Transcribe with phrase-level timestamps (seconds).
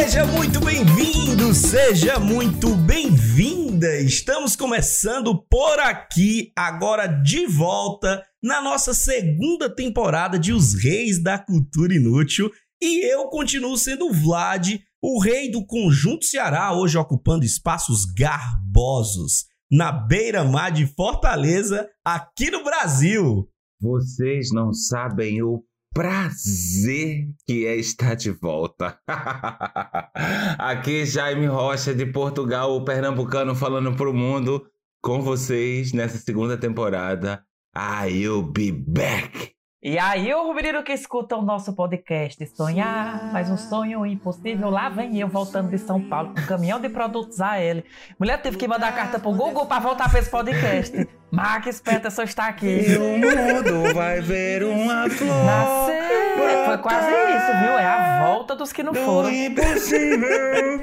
[0.00, 4.00] Seja muito bem-vindo, seja muito bem-vinda.
[4.00, 11.38] Estamos começando por aqui, agora de volta na nossa segunda temporada de Os Reis da
[11.38, 12.50] Cultura Inútil.
[12.80, 19.44] E eu continuo sendo o Vlad, o rei do Conjunto Ceará, hoje ocupando espaços garbosos
[19.70, 23.46] na beira-mar de Fortaleza, aqui no Brasil.
[23.78, 25.62] Vocês não sabem o
[25.92, 28.98] prazer que é estar de volta.
[30.58, 34.66] Aqui Jaime Rocha de Portugal, o pernambucano falando pro mundo
[35.02, 37.44] com vocês nessa segunda temporada.
[37.76, 39.59] I'll be back.
[39.82, 44.90] E aí, o menino que escuta o nosso podcast, sonhar, mas um sonho impossível, lá
[44.90, 47.82] vem eu voltando de São Paulo com um caminhão de produtos a ele.
[48.18, 51.08] Mulher teve que mandar carta pro Google pra voltar pra esse podcast.
[51.30, 52.90] Marques Peterson está aqui.
[52.90, 55.44] E o mundo vai ver uma flor.
[55.46, 56.66] Nascer.
[56.66, 57.78] Foi quase isso, viu?
[57.78, 59.30] É a volta dos que não foram.
[59.30, 60.82] impossível.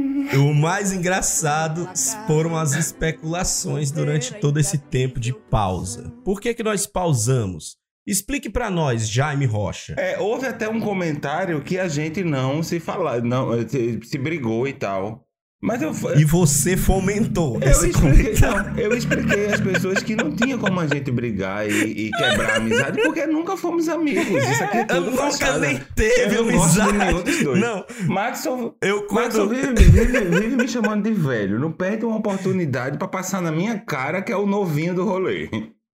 [0.38, 1.88] O mais engraçado
[2.26, 6.12] foram as especulações durante todo esse tempo de pausa.
[6.24, 7.76] Por que que nós pausamos?
[8.06, 9.94] Explique pra nós, Jaime Rocha.
[9.98, 14.72] É, houve até um comentário que a gente não se falar, não se brigou e
[14.72, 15.26] tal.
[15.62, 20.32] Mas eu E você fomentou Eu esse expliquei, não, eu expliquei às pessoas que não
[20.32, 24.42] tinha como a gente brigar e, e quebrar a amizade, porque nunca fomos amigos.
[24.42, 25.58] Isso aqui é Eu tudo nunca fachada.
[25.58, 26.92] nem teve eu não amizade.
[26.96, 27.60] nenhum dos dois.
[27.60, 29.48] Não, Maxon, eu Maxon quando...
[29.50, 31.58] vive, vive- vive me chamando de velho.
[31.58, 35.50] Não perde uma oportunidade pra passar na minha cara que é o novinho do rolê.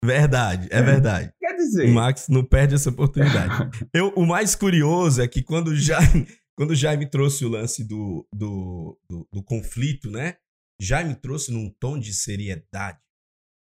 [0.03, 1.31] Verdade, é verdade.
[1.39, 3.69] Quer dizer, O Max não perde essa oportunidade.
[3.93, 6.25] Eu, o mais curioso é que quando Jaime,
[6.57, 10.35] quando o Jaime trouxe o lance do, do, do, do conflito, né?
[10.81, 12.99] Jaime trouxe num tom de seriedade.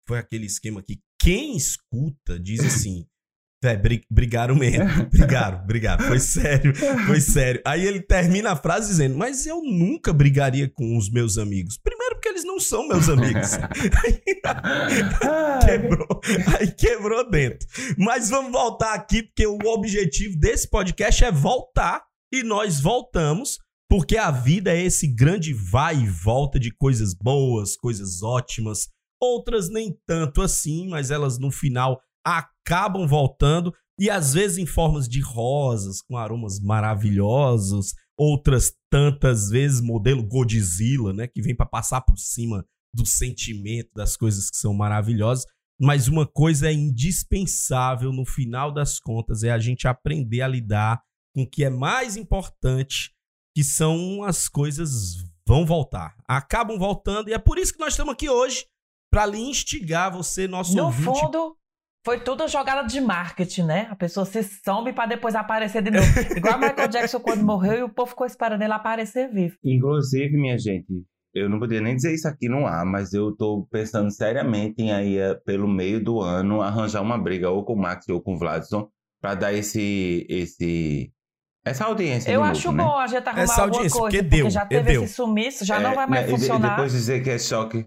[0.09, 3.07] Foi aquele esquema que quem escuta diz assim.
[3.63, 4.87] É, bri- brigaram mesmo.
[5.13, 6.07] Brigaram, brigaram.
[6.07, 7.61] Foi sério, foi sério.
[7.67, 11.77] Aí ele termina a frase dizendo: Mas eu nunca brigaria com os meus amigos.
[11.77, 13.51] Primeiro, porque eles não são meus amigos.
[15.65, 16.21] quebrou.
[16.59, 17.69] Aí quebrou dentro.
[17.99, 22.03] Mas vamos voltar aqui, porque o objetivo desse podcast é voltar.
[22.33, 23.59] E nós voltamos,
[23.89, 28.89] porque a vida é esse grande vai e volta de coisas boas, coisas ótimas.
[29.21, 33.73] Outras nem tanto assim, mas elas no final acabam voltando.
[33.99, 37.93] E às vezes em formas de rosas, com aromas maravilhosos.
[38.17, 41.27] Outras tantas vezes modelo Godzilla, né?
[41.27, 42.65] Que vem para passar por cima
[42.95, 45.45] do sentimento, das coisas que são maravilhosas.
[45.81, 51.01] Mas uma coisa é indispensável no final das contas é a gente aprender a lidar
[51.35, 53.13] com o que é mais importante,
[53.55, 58.13] que são as coisas vão voltar, acabam voltando e é por isso que nós estamos
[58.13, 58.67] aqui hoje
[59.11, 61.05] para lhe instigar você, nosso No ouvinte.
[61.21, 61.57] fundo,
[62.05, 63.89] foi tudo jogada de marketing, né?
[63.91, 66.07] A pessoa se some pra depois aparecer de novo.
[66.37, 69.57] Igual Michael Jackson quando morreu e o povo ficou esperando ele aparecer vivo.
[69.65, 71.05] Inclusive, minha gente,
[71.35, 74.93] eu não podia nem dizer isso aqui no ar, mas eu tô pensando seriamente em
[74.93, 78.35] aí, eh, pelo meio do ano, arranjar uma briga ou com o Max ou com
[78.35, 78.89] o Vladson
[79.21, 81.13] pra dar esse, esse,
[81.65, 82.85] essa audiência Eu acho novo, né?
[82.85, 85.05] bom a gente arrumar Essa alguma audiência, coisa, porque porque, deu, já é, teve deu.
[85.05, 86.67] esse sumiço, já É, não vai mais né, e funcionar.
[86.67, 87.87] E depois dizer que é choque,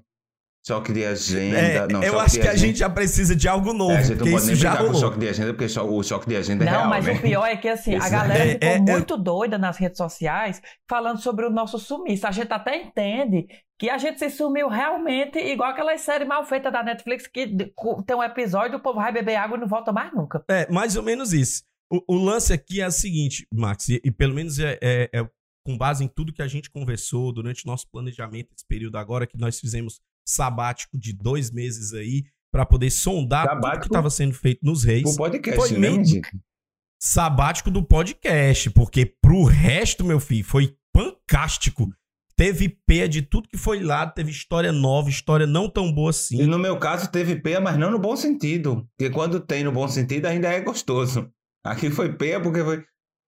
[0.65, 1.57] choque de agenda.
[1.57, 2.57] É, não, eu acho que a agenda.
[2.57, 4.77] gente já precisa de algo novo, É, a gente não porque pode isso nem já
[4.77, 5.01] com o rolou.
[5.01, 7.13] choque de agenda, porque o choque de agenda é Não, real, mas né?
[7.13, 8.79] o pior é que assim, a galera É, ficou é, é.
[8.79, 12.27] muito doida nas redes sociais falando sobre o nosso sumiço.
[12.27, 13.47] A gente até entende
[13.79, 17.47] que a gente se sumiu realmente, igual aquelas séries mal feitas da Netflix que
[18.05, 20.43] tem um episódio, o povo vai beber água e não volta mais nunca.
[20.49, 21.63] É, mais ou menos isso.
[21.93, 25.29] O, o lance aqui é o seguinte, Max, e, e pelo menos é, é- é
[25.65, 29.27] com base em tudo que a gente conversou durante o nosso planejamento, esse período agora
[29.27, 34.09] que nós fizemos sabático de dois meses aí, para poder sondar tudo que Sabático estava
[34.09, 35.03] sendo feito nos reis.
[35.13, 36.21] O podcast, Foi né, meio-
[37.01, 41.89] sabático do podcast, porque pro resto, meu filho, foi pancástico.
[42.35, 46.11] Teve peia de tudo que foi lá, teve história nova, história não tão boa E
[46.11, 46.43] assim.
[46.47, 48.87] no meu caso teve peia, mas não no bom sentido.
[48.97, 51.31] Porque quando tem no bom sentido ainda é gostoso.
[51.65, 52.83] Aqui foi peia porque foi.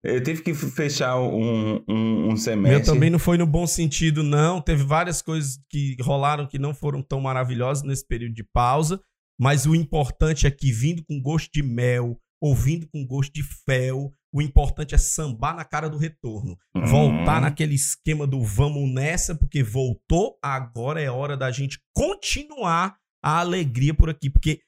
[0.04, 2.84] Eu tive que fechar um, um, um Meu semestre.
[2.84, 4.60] também não foi no bom sentido, não.
[4.60, 9.00] Teve várias coisas que rolaram que não foram tão maravilhosas nesse período de pausa.
[9.40, 14.12] Mas o importante é que vindo com gosto de mel, ouvindo com gosto de fel.
[14.32, 16.58] O importante é sambar na cara do retorno.
[16.76, 16.84] Uhum.
[16.84, 23.38] Voltar naquele esquema do vamos nessa, porque voltou, agora é hora da gente continuar a
[23.38, 24.28] alegria por aqui.
[24.28, 24.60] Porque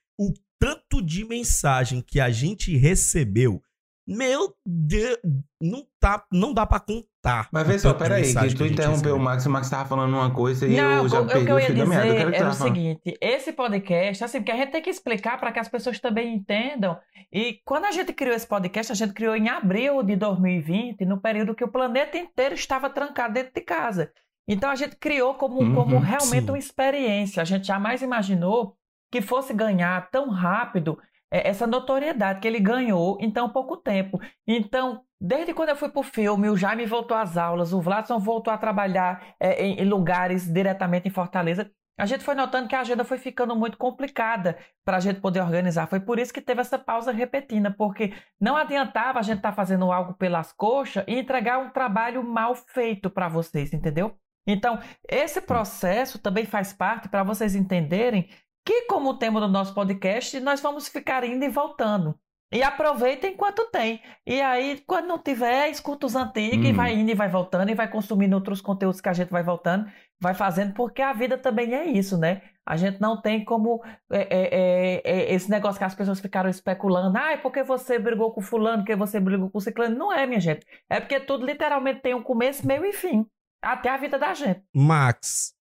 [0.59, 3.63] tanto de mensagem que a gente recebeu,
[4.09, 5.19] meu Deus,
[5.61, 7.49] não, tá, não dá pra contar.
[7.51, 9.19] Mas o vê só, peraí, que tu gente interrompeu o.
[9.19, 11.51] Max, o Max tava falando uma coisa e Não, eu já o, o perdi que
[11.51, 12.07] eu o ia meada.
[12.07, 14.91] Eu dizer quero que era o seguinte: esse podcast, assim, porque a gente tem que
[14.91, 16.97] explicar para que as pessoas também entendam.
[17.33, 21.21] E quando a gente criou esse podcast, a gente criou em abril de 2020, no
[21.21, 24.13] período que o planeta inteiro estava trancado dentro de casa.
[24.49, 26.51] Então a gente criou como, Uhum, como realmente sim.
[26.53, 27.43] uma experiência.
[27.43, 28.77] A gente jamais imaginou
[29.17, 30.99] que fosse ganhar tão rápido
[31.31, 34.21] é, essa notoriedade que ele ganhou em tão pouco tempo.
[34.47, 38.53] Então, desde quando eu fui pro filme, o Jaime voltou às aulas, o Vladson voltou
[38.53, 43.07] a trabalhar é, em, lugares diretamente em Fortaleza, a gente foi notando que a agenda
[43.07, 45.87] foi ficando muito complicada para a gente poder organizar.
[45.87, 49.91] Foi por isso que teve essa pausa repentina, porque não adiantava a gente estar fazendo
[49.91, 54.15] algo pelas coxas e entregar um trabalho mal feito para vocês, entendeu?
[54.47, 54.79] Então,
[55.09, 58.29] esse processo também faz parte para vocês entenderem
[58.67, 62.19] que, como o tema do nosso podcast, nós vamos ficar indo e voltando.
[62.53, 64.01] E aproveita enquanto tem.
[64.27, 66.75] E aí, quando não tiver, escuta os antigos e Hum.
[66.75, 69.91] vai indo e vai voltando e vai consumindo outros conteúdos que a gente vai voltando,
[70.21, 72.43] vai fazendo, porque a vida também é isso, né?
[72.65, 73.81] A gente não tem como
[74.11, 77.17] é, é, é, é, esse negócio que as pessoas ficaram especulando.
[77.17, 79.97] Ah, é porque você brigou com fulano, porque você brigou com ciclano.
[79.97, 80.67] Não é, minha gente.
[80.91, 83.25] É porque tudo literalmente tem um começo, meio e fim.
[83.63, 84.63] Até a vida da gente.
[84.75, 85.56] Max,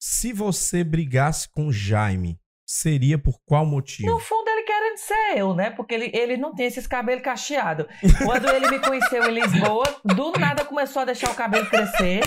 [0.00, 4.10] se você brigasse com Jaime, seria por qual motivo?
[4.10, 5.68] No fundo, ele querendo ser eu, né?
[5.70, 7.86] Porque ele, ele não tem esses cabelos cacheados.
[8.24, 12.22] Quando ele me conheceu em Lisboa, do nada começou a deixar o cabelo crescer.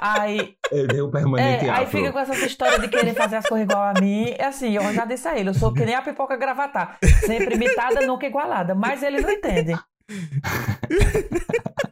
[0.00, 3.68] Aí, Ele deu permanente é, aí fica com essa história de querer fazer as coisas
[3.68, 4.34] igual a mim.
[4.38, 6.96] É assim, eu já disse a ele, eu sou que nem a pipoca gravatar.
[7.26, 8.74] Sempre imitada, nunca igualada.
[8.74, 9.78] Mas eles não entendem.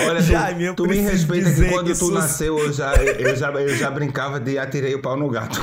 [0.00, 2.94] Olha, Jaime, eu tu, tu me respeita dizer que quando que tu nasceu, eu já,
[2.94, 5.60] eu, já, eu já brincava de atirei o pau no gato.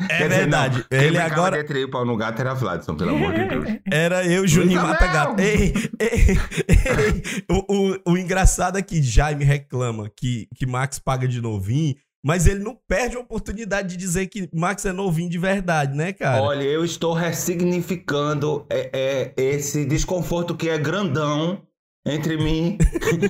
[0.00, 0.78] É Quer dizer, verdade.
[0.78, 3.44] não, quem ele agora de atirei o pau no gato era Vladson, pelo amor de
[3.44, 3.64] Deus.
[3.90, 5.06] era eu, Juninho Mata!
[5.06, 5.40] Gato.
[5.40, 7.44] Ei, ei, ei.
[7.50, 12.46] O, o, o engraçado é que Jaime reclama que, que Max paga de novinho, mas
[12.46, 16.42] ele não perde a oportunidade de dizer que Max é novinho de verdade, né, cara?
[16.42, 21.60] Olha, eu estou ressignificando é, é, esse desconforto que é grandão
[22.06, 22.78] entre mim.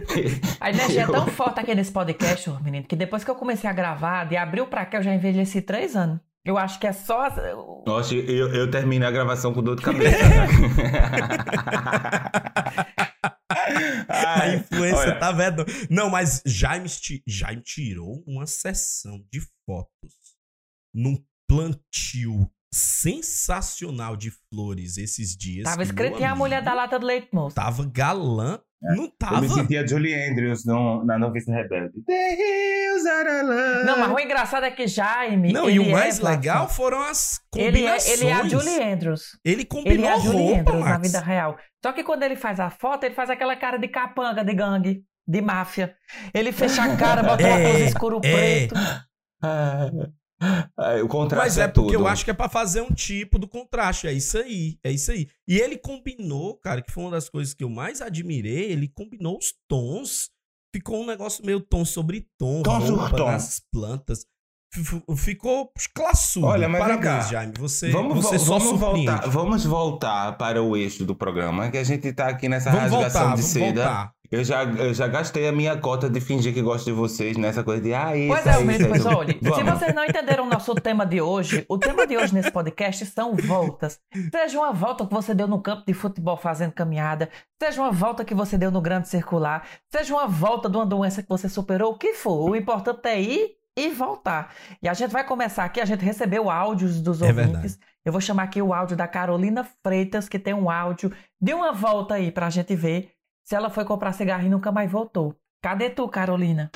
[0.61, 3.35] A energia é Eu- tão forte aqui nesse podcast, ô, menino, que depois que eu
[3.35, 6.21] comecei a gravar, de abril pra cá, eu já envelheci três anos.
[6.45, 7.29] Eu acho que é só.
[7.87, 10.17] Nossa, eu, eu terminei a gravação com dor de cabeça.
[14.09, 15.65] A Ai, influência olha, tá vendo?
[15.91, 16.89] Não, mas Jaime,
[17.27, 20.15] Jaime tirou uma sessão de fotos
[20.95, 25.65] num plantio sensacional de flores esses dias.
[25.65, 27.55] Tava escrito em a mulher da lata do leite moço.
[27.57, 28.61] Tava galã.
[28.83, 29.43] Não Eu tava.
[29.43, 32.03] me sentia Julie Andrews no, na Novice Rebelde.
[32.07, 33.85] The hills are alive.
[33.85, 35.53] Não, mas o engraçado é que Jaime.
[35.53, 38.21] Não, ele e o é, mais Vladson, legal foram as Ele é, combinações.
[38.23, 39.23] ele é a Julie Andrews.
[39.45, 41.03] Ele Ele combinou é a Julie roupa, Andrews na Max.
[41.13, 41.59] vida real.
[41.85, 45.05] Só que quando ele faz a foto, ele faz aquela cara de capanga, de gangue,
[45.29, 45.95] de máfia.
[46.33, 48.67] Ele fecha a cara, bota É, um óculos escuro é.
[48.67, 48.75] preto.
[50.77, 52.03] Ah, o contraste Mas é é porque tudo.
[52.03, 54.07] eu acho que é pra fazer um tipo do contraste.
[54.07, 54.79] É isso aí.
[54.83, 55.29] É isso aí.
[55.47, 58.73] E ele combinou, cara, que foi uma das coisas que eu mais admirei.
[58.73, 60.31] Ele combinou os tons.
[60.75, 62.63] Ficou um negócio meio tom sobre tom.
[62.63, 63.27] Tom sobre tom.
[63.27, 64.25] nas plantas.
[65.17, 66.47] Ficou classudo.
[66.47, 67.21] Olha, mas Parabéns, cá.
[67.33, 67.53] Jaime.
[67.59, 69.07] Você, Vamos, você vamos surpreende.
[69.11, 72.93] voltar, vamos voltar para o eixo do programa, que a gente tá aqui nessa Vamos
[72.93, 73.83] rasgação voltar, de vamos seda.
[73.83, 74.13] voltar.
[74.31, 77.65] Eu já, eu já gastei a minha cota de fingir que gosto de vocês nessa
[77.65, 79.09] coisa de ah, isso, Pois é, isso, menino, pois isso.
[79.09, 82.51] olha, se vocês não entenderam o nosso tema de hoje, o tema de hoje nesse
[82.53, 83.99] podcast são voltas.
[84.31, 87.29] Seja uma volta que você deu no campo de futebol fazendo caminhada,
[87.61, 91.25] seja uma volta que você deu no grande circular, seja uma volta de uma doença
[91.25, 92.51] que você superou, o que for.
[92.51, 94.55] O importante é ir e voltar.
[94.81, 97.81] E a gente vai começar aqui, a gente recebeu áudios dos É ouvintes.
[98.05, 101.73] Eu vou chamar aqui o áudio da Carolina Freitas, que tem um áudio de uma
[101.73, 103.11] volta aí pra gente ver
[103.51, 105.35] se ela foi comprar cigarro e nunca mais voltou.
[105.61, 106.71] Cadê tu, Carolina?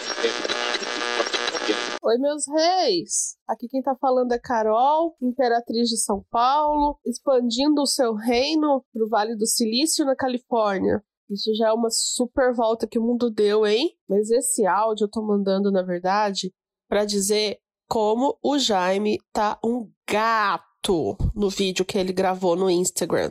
[2.03, 3.37] Oi, meus reis!
[3.47, 9.09] Aqui quem tá falando é Carol, imperatriz de São Paulo, expandindo o seu reino pro
[9.09, 11.01] Vale do Silício, na Califórnia.
[11.31, 13.97] Isso já é uma super volta que o mundo deu, hein?
[14.09, 16.53] Mas esse áudio eu tô mandando, na verdade,
[16.89, 23.31] pra dizer como o Jaime tá um gato no vídeo que ele gravou no Instagram.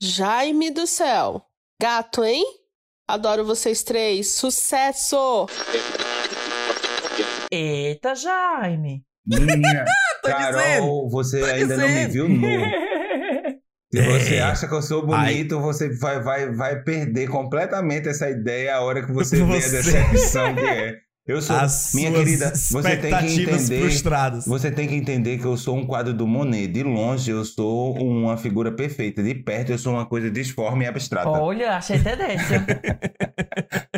[0.00, 1.42] Jaime do céu!
[1.78, 2.42] Gato, hein?
[3.08, 4.32] Adoro vocês três!
[4.32, 5.46] Sucesso!
[7.50, 9.02] Eita, Jaime!
[9.26, 9.84] Minha
[10.24, 12.12] Carol, dizendo, você tô ainda não me dizendo.
[12.12, 12.48] viu nu.
[13.90, 14.02] Se É.
[14.18, 18.82] você acha que eu sou bonito, você vai, vai, vai perder completamente essa ideia a
[18.82, 20.94] hora que você, vê a Você- decepção que é.
[21.28, 21.54] Eu sou.
[21.54, 23.80] As minha querida, você tem que entender.
[23.82, 24.46] frustradas.
[24.46, 26.68] Você tem que entender que eu sou um quadro do Monet.
[26.68, 29.22] De longe, eu sou uma figura perfeita.
[29.22, 31.28] De perto, eu sou uma coisa disforme e abstrata.
[31.28, 32.64] Olha, achei tendência.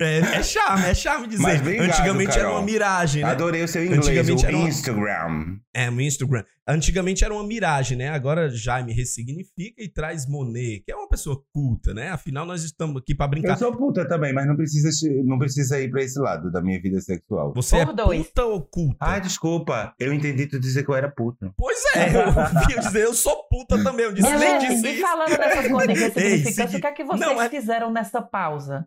[0.00, 1.42] É, é charme, é charme dizer.
[1.42, 2.56] Mas obrigado, Antigamente era Carol.
[2.58, 3.30] uma miragem, né?
[3.30, 5.56] Adorei o seu inglês, Antigamente o era uma- Instagram.
[5.74, 6.44] É, no Instagram.
[6.68, 8.08] Antigamente era uma miragem, né?
[8.08, 12.08] Agora Jaime ressignifica e traz Monet, que é uma pessoa culta, né?
[12.10, 13.56] Afinal, nós estamos aqui pra Eu brincar.
[13.56, 14.88] sou puta também, mas não precisa,
[15.24, 17.52] não precisa ir pra esse lado da minha vida sexual.
[17.54, 18.26] Você Por é dois.
[18.26, 18.96] puta ou culta?
[19.00, 19.94] Ai, desculpa.
[20.00, 21.52] Eu entendi tu dizer que eu era puta.
[21.56, 24.06] Pois é, eu ouvi eu dizer, eu sou puta também.
[24.06, 25.02] Eu disse, nem Gente, disse e isso.
[25.02, 28.20] falando dessas coisas de Ei, ressignificância, o que é que vocês Não, é- fizeram nessa
[28.22, 28.86] pausa?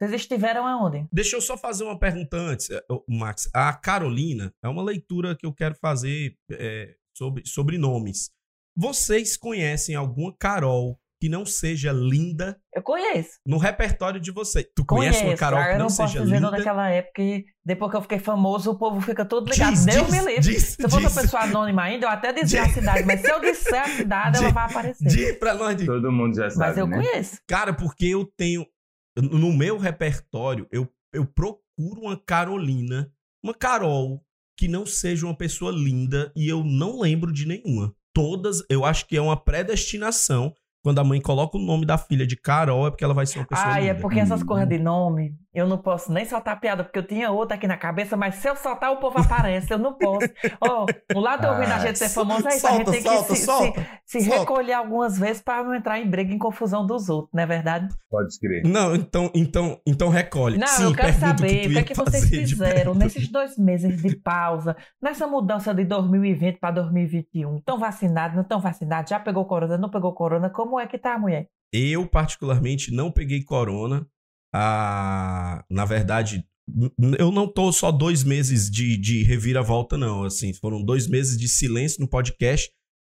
[0.00, 1.06] Vocês estiveram aonde?
[1.12, 3.50] Deixa eu só fazer uma pergunta antes, eh, Max.
[3.54, 8.30] A Carolina é uma leitura que eu quero fazer é, sobre, sobre nomes.
[8.76, 13.32] Vocês conhecem alguma Carol que não seja linda Eu conheço.
[13.46, 14.64] no repertório de vocês?
[14.74, 15.32] Tu conhece Conheço.
[15.34, 16.50] uma Carol que eu não, não posso seja dizer linda?
[16.50, 19.74] naquela época e depois que eu fiquei famoso, o povo fica todo ligado.
[19.74, 20.40] Diz, Deus diz, me livre.
[20.40, 22.72] diz, Se eu fosse uma pessoa anônima ainda, eu até dizia a Diz.
[22.74, 25.08] cidade, mas se eu disser a cidade, ela vai aparecer.
[25.08, 25.76] Diz pra nós.
[25.76, 25.84] diz.
[25.84, 26.96] Todo mundo já sabe, Mas eu né?
[26.96, 27.38] conheço.
[27.46, 28.64] Cara, porque eu tenho.
[29.16, 33.12] No meu repertório, eu, eu procuro uma Carolina,
[33.42, 34.24] uma Carol,
[34.56, 37.94] que não seja uma pessoa linda e eu não lembro de nenhuma.
[38.14, 40.54] Todas, eu acho que é uma predestinação.
[40.82, 43.38] Quando a mãe coloca o nome da filha de Carol, é porque ela vai ser
[43.38, 43.92] uma pessoa Ai, linda.
[43.92, 47.30] é porque essas coisas de nome, eu não posso nem soltar piada, porque eu tinha
[47.30, 50.28] outra aqui na cabeça, mas se eu soltar, o povo aparece, eu não posso.
[50.60, 53.02] Ó, o lado ruim da Ah, gente ser famoso é isso, a gente solta, tem
[53.02, 54.40] solta, que se, solta, se, se solta.
[54.40, 57.88] recolher algumas vezes pra não entrar em briga, em confusão dos outros, não é verdade?
[58.08, 58.62] Pode escrever.
[58.64, 60.56] Não, então, então, então recolhe.
[60.58, 64.16] Não, Sim, eu quero saber o que é que vocês fizeram nesses dois meses de
[64.16, 67.56] pausa, nessa mudança de 2020 para 2021.
[67.56, 69.10] Estão vacinados, não estão vacinados?
[69.10, 70.48] Já pegou corona, não pegou corona?
[70.48, 71.46] Como é que tá, mulher?
[71.72, 74.06] Eu, particularmente, não peguei corona.
[74.52, 76.44] Ah, na verdade,
[77.18, 80.24] eu não tô só dois meses de, de reviravolta, não.
[80.24, 82.70] Assim, foram dois meses de silêncio no podcast.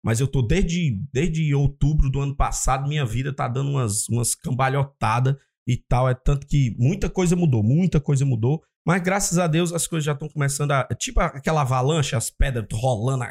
[0.05, 4.35] Mas eu tô desde, desde outubro do ano passado, minha vida tá dando umas, umas
[4.35, 5.35] cambalhotadas
[5.67, 6.09] e tal.
[6.09, 8.63] É tanto que muita coisa mudou, muita coisa mudou.
[8.87, 10.87] Mas graças a Deus as coisas já estão começando a.
[10.99, 13.25] Tipo aquela avalanche, as pedras rolando,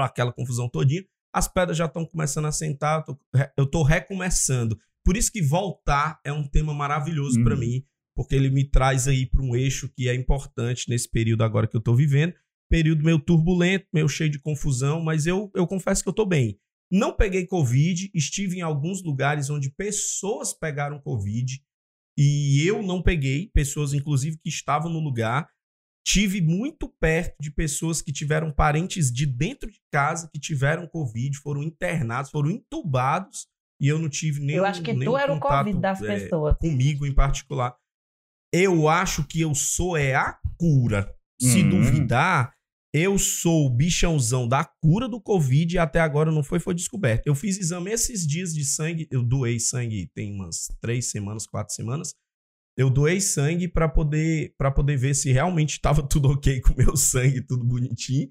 [0.00, 1.04] aquela confusão todinha.
[1.30, 3.18] As pedras já estão começando a sentar, eu tô,
[3.58, 4.78] eu tô recomeçando.
[5.08, 7.44] Por isso que voltar é um tema maravilhoso Uhum.
[7.56, 7.82] mim,
[8.14, 11.74] porque ele me traz aí para um eixo que é importante nesse período agora que
[11.74, 12.34] eu tô vivendo.
[12.68, 16.60] Período meio turbulento, meio cheio de confusão, mas eu, eu confesso que eu tô bem.
[16.92, 21.58] Não peguei Covid, estive em alguns lugares onde pessoas pegaram Covid
[22.18, 25.48] e eu não peguei, pessoas inclusive que estavam no lugar.
[26.06, 31.34] Tive muito perto de pessoas que tiveram parentes de dentro de casa que tiveram Covid,
[31.38, 33.46] foram internados, foram entubados
[33.80, 36.56] e eu não tive nenhum eu acho que tu era o Covid das é, pessoas.
[36.58, 37.76] comigo em particular.
[38.52, 41.14] Eu acho que eu sou é a cura.
[41.40, 41.70] Se Hum.
[41.70, 42.52] duvidar,
[42.92, 47.26] eu sou o bichãozão da cura do Covid e até agora não foi, foi descoberto.
[47.26, 51.74] Eu fiz exame esses dias de sangue, eu doei sangue tem umas três semanas, quatro
[51.74, 52.14] semanas.
[52.76, 56.76] Eu doei sangue pra poder para poder ver se realmente estava tudo ok com o
[56.76, 58.28] meu sangue, tudo bonitinho.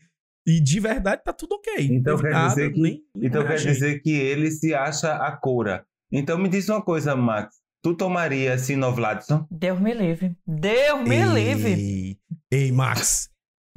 [0.48, 1.88] E de verdade tá tudo ok.
[1.92, 5.32] Então teve quer dizer que- nem- nem Então quer dizer que ele se acha a
[5.36, 5.86] cura.
[6.12, 7.58] Então me diz uma coisa, Max.
[7.84, 9.46] Tu tomaria Sinovladson?
[9.52, 10.36] Deus me livre.
[10.48, 11.72] Deus me livre.
[11.74, 12.18] Ei,
[12.50, 13.30] ei, Max.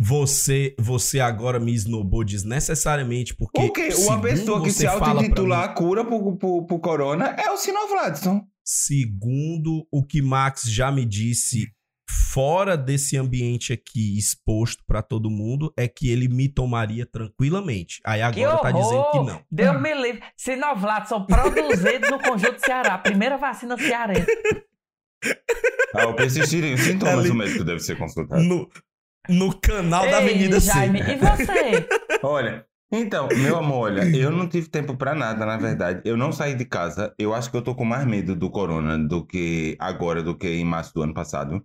[0.02, 3.60] Você, você agora me esnobou desnecessariamente, porque.
[3.60, 8.42] Porque uma pessoa que se mim- a cura pro, pro, pro corona é o Sinovladson.
[8.64, 11.66] Segundo o que Max já me disse,
[12.32, 18.00] fora desse ambiente aqui exposto pra todo mundo, é que ele me tomaria tranquilamente.
[18.04, 19.42] Aí Que agora tá dizendo que não.
[19.50, 20.22] Deus me livre.
[20.36, 22.96] Sinovlato são produzidos no conjunto Ceará.
[22.98, 24.26] Primeira vacina cearense.
[25.94, 28.42] Ao persistirem os sintomas, Ali- o médico deve ser consultado.
[28.42, 28.68] No,
[29.28, 31.12] no canal da Ei, Avenida Jaime, C.
[31.12, 31.88] e você?
[32.22, 36.00] Olha, então, meu amor, olha, eu não tive tempo pra nada, na verdade.
[36.04, 37.14] Eu não saí de casa.
[37.18, 40.48] Eu acho que eu tô com mais medo do corona do que agora, do que
[40.48, 41.64] em março do ano passado.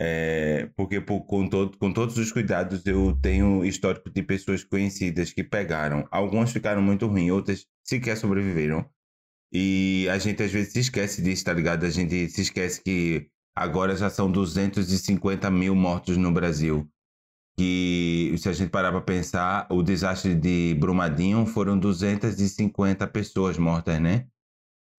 [0.00, 5.32] É, porque por- com, todo, com todos os cuidados eu tenho histórico de pessoas conhecidas
[5.32, 6.06] que pegaram.
[6.10, 8.84] Algumas ficaram muito ruins, outras sequer sobreviveram.
[9.52, 11.84] E a gente às vezes se esquece disso, tá ligado?
[11.86, 16.88] A gente se esquece que agora já são 250 mil mortos no Brasil
[17.58, 24.00] que se a gente parar para pensar, o desastre de Brumadinho foram 250 pessoas mortas,
[24.00, 24.26] né?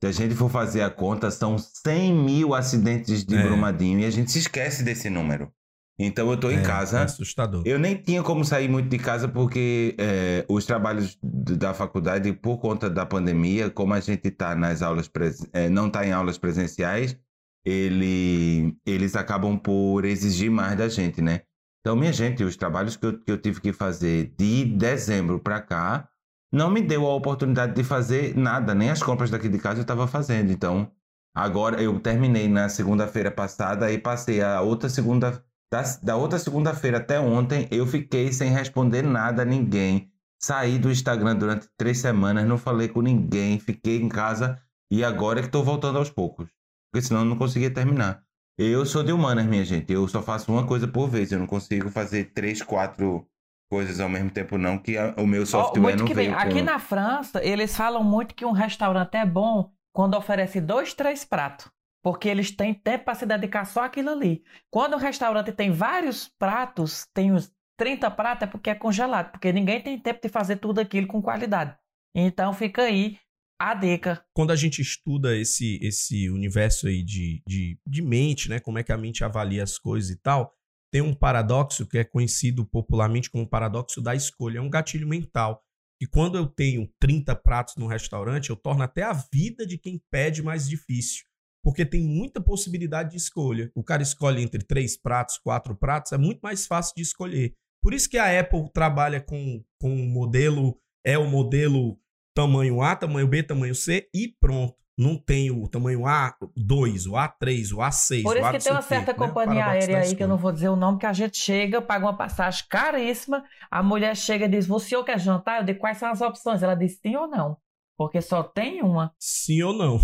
[0.03, 3.41] Se a gente for fazer a conta, são 100 mil acidentes de É.
[3.41, 5.49] Brumadinho e a gente se esquece desse número.
[5.97, 7.03] Então eu tô É, em é casa.
[7.03, 7.63] assustador.
[7.65, 12.57] Eu nem tinha como sair muito de casa porque é, os trabalhos da faculdade, por
[12.57, 16.37] conta da pandemia, como a gente tá nas aulas pres- é, não está em aulas
[16.37, 17.17] presenciais,
[17.65, 21.41] ele, eles acabam por exigir mais da gente, né?
[21.79, 25.61] Então, minha gente, os trabalhos que eu, que eu tive que fazer de dezembro para
[25.61, 26.09] cá
[26.53, 29.81] não me deu a oportunidade de fazer nada, nem as compras daqui de casa eu
[29.81, 30.51] estava fazendo.
[30.51, 30.91] Então,
[31.35, 35.43] agora eu terminei na segunda-feira passada e passei a outra segunda
[35.73, 40.11] da, da outra segunda-feira até ontem, eu fiquei sem responder nada a ninguém.
[40.39, 45.39] Saí do Instagram durante três semanas, não falei com ninguém, fiquei em casa e agora
[45.39, 46.47] é que estou voltando aos poucos.
[46.91, 48.21] Porque senão eu não conseguia terminar.
[48.55, 49.91] Eu sou de humanas, minha gente.
[49.91, 51.31] Eu só faço uma coisa por vez.
[51.31, 53.27] Eu não consigo fazer três, quatro
[53.73, 56.27] coisas ao mesmo tempo, não, que a- o meu software muito não que bem.
[56.29, 56.37] veio.
[56.39, 60.93] Aqui com- na França, eles falam muito que um restaurante é bom quando oferece dois,
[60.93, 61.69] três pratos.
[62.03, 64.43] Porque eles têm tempo para se dedicar só àquilo ali.
[64.69, 69.31] Quando um restaurante tem vários pratos, tem uns 30 pratos, é porque é congelado.
[69.31, 71.75] Porque ninguém tem tempo de fazer tudo aquilo com qualidade.
[72.13, 73.17] Então fica aí
[73.59, 74.21] a dica.
[74.35, 78.59] quando a gente estuda esse, esse universo aí de, de, de mente, né?
[78.59, 80.51] Como é que a mente avalia as coisas e tal,
[80.93, 84.59] tem um paradoxo que é conhecido popularmente como paradoxo da escolha.
[84.59, 85.59] É um gatilho mental.
[85.99, 89.99] E quando eu tenho 30 pratos no restaurante, eu torno até a vida de quem
[90.11, 91.25] pede mais difícil.
[91.63, 93.71] Porque tem muita possibilidade de escolha.
[93.73, 97.55] O cara escolhe entre três pratos, quatro pratos, é muito mais fácil de escolher.
[97.81, 101.99] Por isso que a Apple trabalha com, com um modelo, é o modelo
[102.35, 104.75] tamanho A, tamanho B, tamanho C e pronto.
[104.97, 108.21] Não tem o tamanho A2, o A3, o A6.
[108.21, 109.17] Por o isso A que não tem uma o certa né?
[109.17, 111.81] O companhia aérea aí, que eu não vou dizer o nome, que a gente chega,
[111.81, 115.59] paga uma passagem caríssima, a mulher chega e diz, você senhor quer jantar?
[115.59, 116.61] Eu digo, quais são as opções?
[116.61, 117.57] Ela diz sim ou não.
[117.97, 119.11] Porque só tem uma.
[119.19, 119.99] Sim ou não?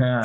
[0.00, 0.22] Ah,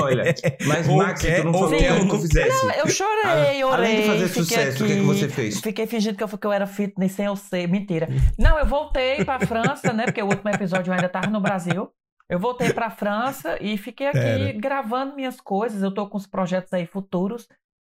[0.00, 0.32] olha,
[0.64, 2.66] mas Ou Max, quer, tu não ou falou o que tu não fizesse.
[2.78, 5.60] Eu chorei, A- orei, além de fazer sucesso, o que aqui, que você fez?
[5.60, 7.66] Fiquei fingindo que eu, que eu era fitness sem eu ser.
[7.68, 8.08] Mentira.
[8.38, 10.04] Não, eu voltei pra França, né?
[10.04, 11.90] Porque o último episódio eu ainda tava no Brasil.
[12.30, 14.52] Eu voltei pra França e fiquei aqui Pera.
[14.52, 15.82] gravando minhas coisas.
[15.82, 17.48] Eu tô com os projetos aí futuros,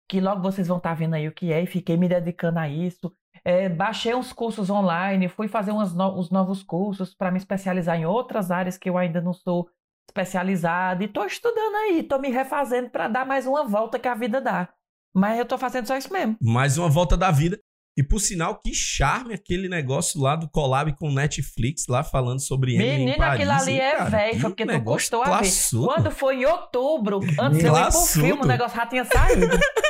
[0.07, 2.69] que logo vocês vão estar vendo aí o que é, e fiquei me dedicando a
[2.69, 3.11] isso.
[3.43, 7.97] É, baixei uns cursos online, fui fazer umas no- os novos cursos para me especializar
[7.97, 9.69] em outras áreas que eu ainda não sou
[10.09, 11.03] especializada.
[11.03, 14.39] E tô estudando aí, tô me refazendo para dar mais uma volta que a vida
[14.39, 14.69] dá.
[15.15, 16.37] Mas eu tô fazendo só isso mesmo.
[16.41, 17.59] Mais uma volta da vida.
[17.97, 22.75] E por sinal, que charme aquele negócio lá do collab com Netflix, lá falando sobre
[22.75, 24.09] Emily em Menino, Paris, aquilo ali é cara?
[24.09, 25.49] velho, Que foi porque tu negócio custou a ver.
[25.95, 29.47] Quando foi em outubro, antes de eu ir pro filme, o negócio já tinha saído.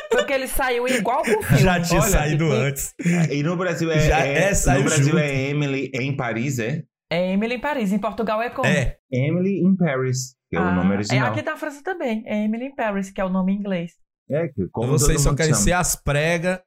[0.09, 1.61] Porque ele saiu igual pro filme.
[1.63, 2.93] Já tinha Olha, saído e- antes.
[3.29, 5.17] E no Brasil é, Já é- é, saiu no Brasil junto.
[5.19, 6.83] é Emily em Paris, é?
[7.11, 8.67] É Emily em Paris, em Portugal é como?
[8.67, 11.31] É, Emily in Paris, que é o Ah, nome É original.
[11.31, 13.91] aqui da França também, é Emily in Paris, que é o nome em inglês.
[14.29, 15.63] É, que como vocês todo só mundo querem chama.
[15.63, 16.59] ser as pregas.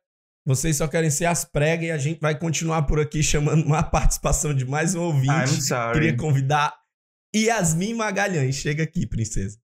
[0.46, 3.82] Vocês só querem ser as pregas e a gente vai continuar por aqui chamando uma
[3.82, 5.62] participação de mais um I'm ouvinte.
[5.62, 5.92] sorry.
[5.92, 6.74] Queria convidar
[7.36, 8.54] Yasmin Magalhães.
[8.54, 9.58] Chega aqui, princesa.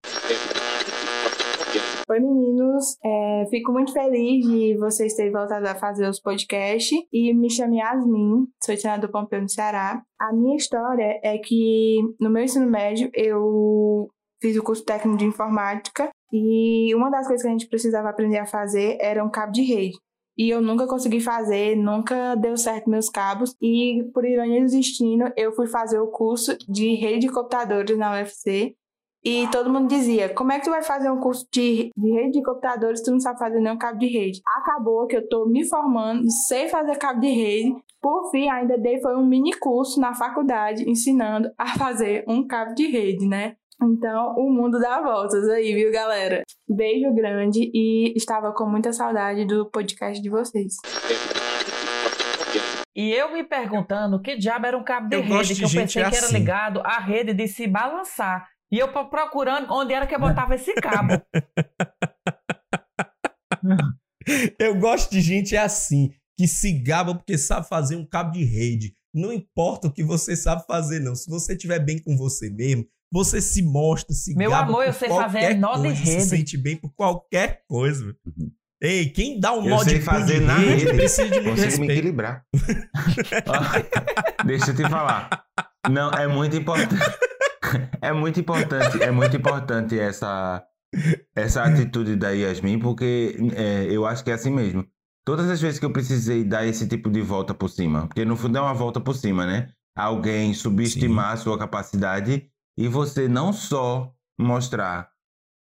[2.09, 2.97] Oi, meninos.
[3.03, 6.97] É, fico muito feliz de vocês terem voltado a fazer os podcasts.
[7.11, 10.03] E me chamo Yasmin, sou de Senador Pompeu, no Ceará.
[10.21, 14.09] A minha história é que no meu ensino médio eu
[14.41, 18.39] fiz o curso técnico de informática e uma das coisas que a gente precisava aprender
[18.39, 19.97] a fazer era um cabo de rede.
[20.37, 23.57] E eu nunca consegui fazer, nunca deu certo meus cabos.
[23.61, 28.13] E, por ironia do destino, eu fui fazer o curso de rede de computadores na
[28.13, 28.77] UFC.
[29.25, 32.39] E todo mundo dizia, como é que tu vai fazer um curso de, de rede
[32.39, 34.41] de computadores se tu não sabe fazer nenhum cabo de rede?
[34.47, 37.75] Acabou que eu tô me formando, sei fazer cabo de rede.
[38.01, 42.73] Por fim, ainda dei foi um mini curso na faculdade ensinando a fazer um cabo
[42.75, 43.57] de rede, né?
[43.83, 46.43] Então, o mundo dá voltas aí, viu, galera?
[46.69, 50.75] Beijo grande e estava com muita saudade do podcast de vocês.
[52.97, 55.71] E eu me perguntando que diabo era um cabo de Eu rede, de que eu
[55.71, 56.39] pensei que era assim.
[56.39, 58.49] ligado à rede de se balançar.
[58.73, 61.13] E eu pro- procurando onde era que eu botava esse cabo.
[64.59, 68.93] Eu gosto de gente assim, que se gaba porque sabe fazer um cabo de rede.
[69.15, 71.15] Não importa o que você sabe fazer, não.
[71.15, 74.93] Se você estiver bem com você mesmo, você se mostra, se Meu gaba amor, eu
[74.93, 76.23] sei fazer qualquer nó de coisa, rede.
[76.23, 78.05] Se sente bem por qualquer coisa.
[78.05, 78.15] meu.
[78.83, 80.97] Ei, quem dá um Eu nó sei de fazer fazer na rede, rede.
[80.99, 82.45] precisa de muito Consigo me equilibrar.
[84.45, 85.45] Deixa eu te falar.
[85.91, 86.95] Não, é muito importante.
[88.01, 90.63] É muito importante, é muito importante essa,
[91.35, 94.87] essa atitude da Yasmin, porque é, eu acho que é assim mesmo.
[95.25, 98.37] Todas as vezes que eu precisei dar esse tipo de volta por cima, porque no
[98.37, 99.69] fundo é uma volta por cima, né?
[99.97, 105.11] Alguém subestimar a sua capacidade e você não só mostrar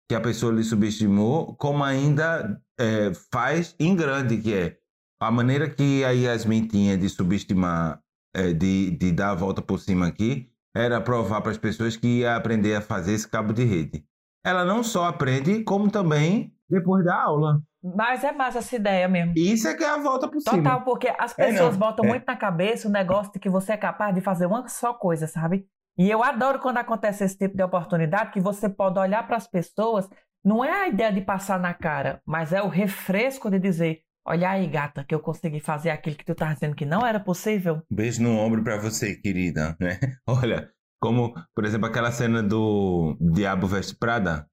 [0.09, 4.77] que a pessoa lhe subestimou, como ainda é, faz em grande, que é
[5.21, 8.01] a maneira que a Yasmin tinha de subestimar,
[8.35, 12.19] é, de, de dar a volta por cima aqui, era provar para as pessoas que
[12.21, 14.05] ia aprender a fazer esse cabo de rede.
[14.45, 17.61] Ela não só aprende, como também depois da aula.
[17.83, 19.33] Mas é massa essa ideia mesmo.
[19.37, 20.57] Isso é que é a volta por cima.
[20.57, 21.79] Total, porque as É, pessoas não.
[21.79, 22.09] botam É.
[22.09, 25.27] muito na cabeça o negócio de que você é capaz de fazer uma só coisa,
[25.27, 25.67] sabe?
[25.99, 29.47] E eu adoro quando acontece esse tipo de oportunidade, que você pode olhar para as
[29.47, 30.09] pessoas,
[30.45, 34.51] não é a ideia de passar na cara, mas é o refresco de dizer: olha
[34.51, 37.83] aí, gata, que eu consegui fazer aquilo que tu tá dizendo que não era possível.
[37.91, 39.77] Beijo no ombro pra você, querida.
[39.81, 39.99] né?
[40.29, 44.49] Olha, como, por exemplo, aquela cena do Diabo Veste Prada,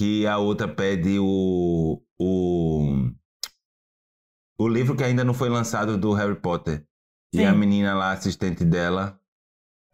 [0.00, 3.10] que a outra pede o, o,
[4.58, 6.84] o livro que ainda não foi lançado do Harry Potter.
[7.32, 7.46] E Sim.
[7.46, 9.18] a menina lá, assistente dela,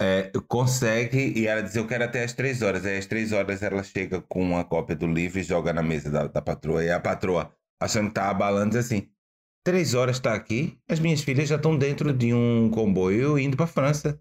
[0.01, 2.87] é, consegue, e ela diz, eu quero até as três horas.
[2.87, 6.11] Aí às três horas ela chega com uma cópia do livro e joga na mesa
[6.11, 6.85] da, da patroa.
[6.85, 9.11] E a patroa, achando que tá abalando, diz assim,
[9.63, 13.67] Três horas está aqui, as minhas filhas já estão dentro de um comboio indo para
[13.67, 14.19] França.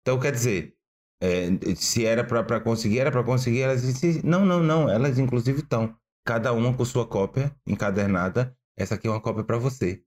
[0.00, 0.76] Então, quer dizer,
[1.20, 3.62] é, se era para conseguir, era para conseguir.
[3.62, 4.88] Elas disseram, não, não, não.
[4.88, 5.96] Elas, inclusive, estão.
[6.24, 8.56] Cada uma com sua cópia encadernada.
[8.78, 10.02] Essa aqui é uma cópia para você.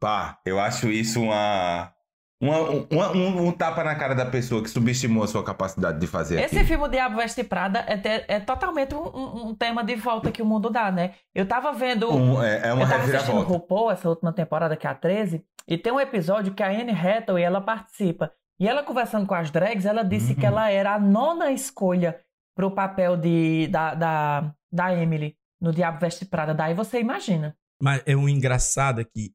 [0.00, 1.94] Pá, eu acho isso uma,
[2.40, 6.06] uma, uma- um, um tapa na cara da pessoa que subestimou a sua capacidade de
[6.06, 6.64] fazer Esse aquilo.
[6.66, 10.42] filme O Diabo Veste Prada é, te- é totalmente um, um- tema de volta que
[10.42, 11.14] o mundo dá, né?
[11.34, 12.12] Eu tava vendo.
[12.14, 13.40] Um- é, é uma eu tava assistindo.
[13.40, 16.92] RuPaul, essa última temporada, que é a 13, e tem um episódio que a Anne
[16.92, 18.30] Hathaway, ela participa.
[18.60, 20.38] E ela conversando com as drags, ela disse Uhum.
[20.38, 22.18] que ela era a nona escolha
[22.56, 26.54] pro papel de, da, da, da Emily no Diabo Veste Prada.
[26.54, 27.56] Daí você imagina.
[27.82, 29.32] Mas é um engraçado é que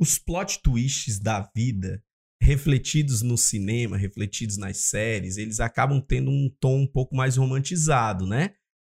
[0.00, 2.02] os plot twists da vida,
[2.46, 8.24] refletidos no cinema, refletidos nas séries, eles acabam tendo um tom um pouco mais romantizado,
[8.24, 8.54] né?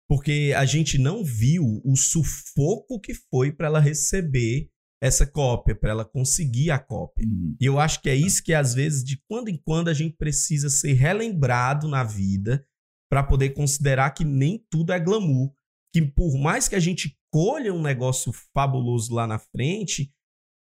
[0.07, 4.69] Porque a gente não viu o sufoco que foi para ela receber
[5.01, 7.25] essa cópia, para ela conseguir a cópia.
[7.25, 7.55] Uhum.
[7.59, 10.15] E eu acho que é isso que às vezes, de quando em quando, a gente
[10.15, 12.63] precisa ser relembrado na vida
[13.09, 15.51] para poder considerar que nem tudo é glamour.
[15.91, 20.11] Que por mais que a gente colha um negócio fabuloso lá na frente,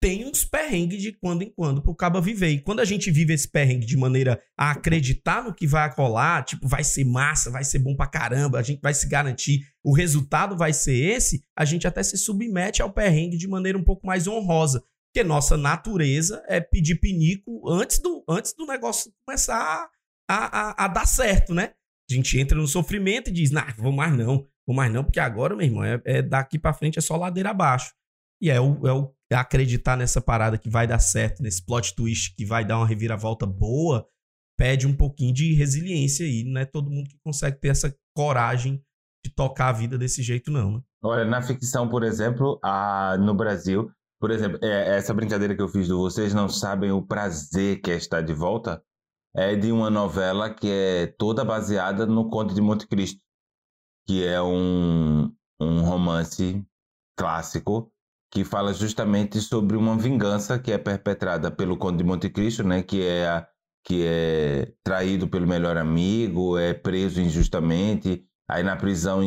[0.06, 2.50] tem uns perrengues de quando em quando pro caba viver.
[2.50, 6.44] E quando a gente vive esse perrengue de maneira a acreditar no que vai rolar,
[6.44, 9.92] tipo, vai ser massa, vai ser bom pra caramba, a gente vai se garantir, o
[9.96, 14.06] resultado vai ser esse, a gente até se submete ao perrengue de maneira um pouco
[14.06, 14.84] mais honrosa.
[15.12, 19.90] Porque nossa natureza é pedir pinico antes do, antes do negócio começar
[20.30, 21.72] a, a, a dar certo, né?
[22.08, 25.20] A gente entra no sofrimento e diz, nah, vou mais não, vou mais não, porque
[25.20, 27.92] agora, meu irmão, é, é daqui pra frente é só ladeira abaixo.
[28.40, 32.36] E é o, é o acreditar nessa parada que vai dar certo, nesse plot twist
[32.36, 34.08] que vai dar uma reviravolta boa,
[34.58, 36.44] pede um pouquinho de resiliência aí.
[36.44, 38.84] Não é todo mundo que consegue ter essa coragem
[39.26, 40.82] de tocar a vida desse jeito, não, né?
[41.04, 45.68] Olha, na ficção, por exemplo, a, no Brasil, por exemplo, é, essa brincadeira que eu
[45.68, 48.84] fiz do Vocês Não Sabem o Prazer que é estar de volta,
[49.36, 53.20] é de uma novela que é toda baseada no Conde de Monte Cristo,
[54.08, 56.64] que é um, um romance
[57.18, 57.92] clássico
[58.36, 62.84] que fala justamente sobre uma vingança que é perpetrada pelo Conde de Monte Cristo, né,
[62.84, 63.48] que é a-
[63.86, 69.22] que é traído pelo melhor amigo, é preso injustamente, aí na prisão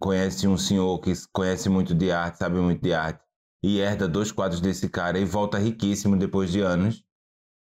[0.00, 3.20] conhece um senhor que conhece muito de arte, sabe muito de arte,
[3.62, 7.04] e herda dois quadros desse cara e volta riquíssimo depois de anos,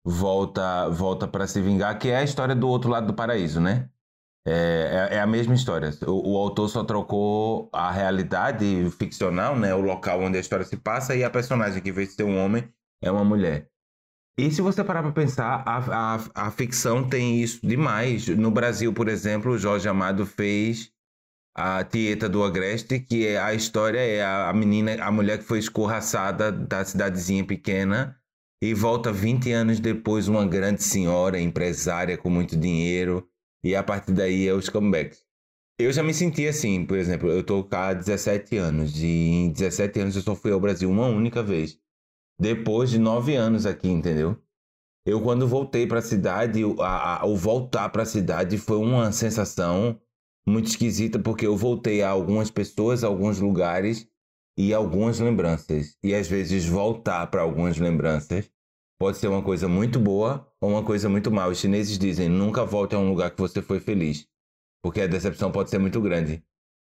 [0.06, 3.90] volta volta para se vingar, que é a história do outro lado do paraíso, né?
[4.50, 5.90] É, é, é a mesma história.
[6.08, 9.76] O, o autor só trocou a realidade ficcional, né?
[9.76, 12.72] O local onde a história se passa e a personagem que, em ser um homem,
[13.02, 13.70] é uma mulher.
[14.40, 18.28] E se você parar para pensar, a, a, a ficção tem isso demais.
[18.30, 20.94] No Brasil, por exemplo, o Jorge Amado fez
[21.54, 25.44] a Tieta do Agreste, que é a história é a, a menina, a mulher que
[25.44, 28.16] foi escorraçada da cidadezinha pequena
[28.62, 33.28] e volta 20 anos depois uma grande senhora, empresária com muito dinheiro,
[33.68, 35.26] e a partir daí é os comebacks.
[35.78, 39.52] Eu já me senti assim, por exemplo, eu tô cá há 17 anos e em
[39.52, 41.78] 17 anos eu só fui ao Brasil uma única vez.
[42.40, 44.38] Depois de nove anos aqui, entendeu?
[45.06, 50.00] Eu quando voltei para a cidade, o voltar para a cidade foi uma sensação
[50.48, 54.08] muito esquisita porque eu voltei a algumas pessoas, a alguns lugares
[54.58, 55.98] e algumas lembranças.
[56.02, 58.50] E às vezes voltar para algumas lembranças
[59.00, 61.50] pode ser uma coisa muito boa ou uma coisa muito mal.
[61.50, 64.28] Os chineses dizem: nunca volte a um lugar que você foi feliz,
[64.84, 66.44] porque a decepção pode ser muito grande.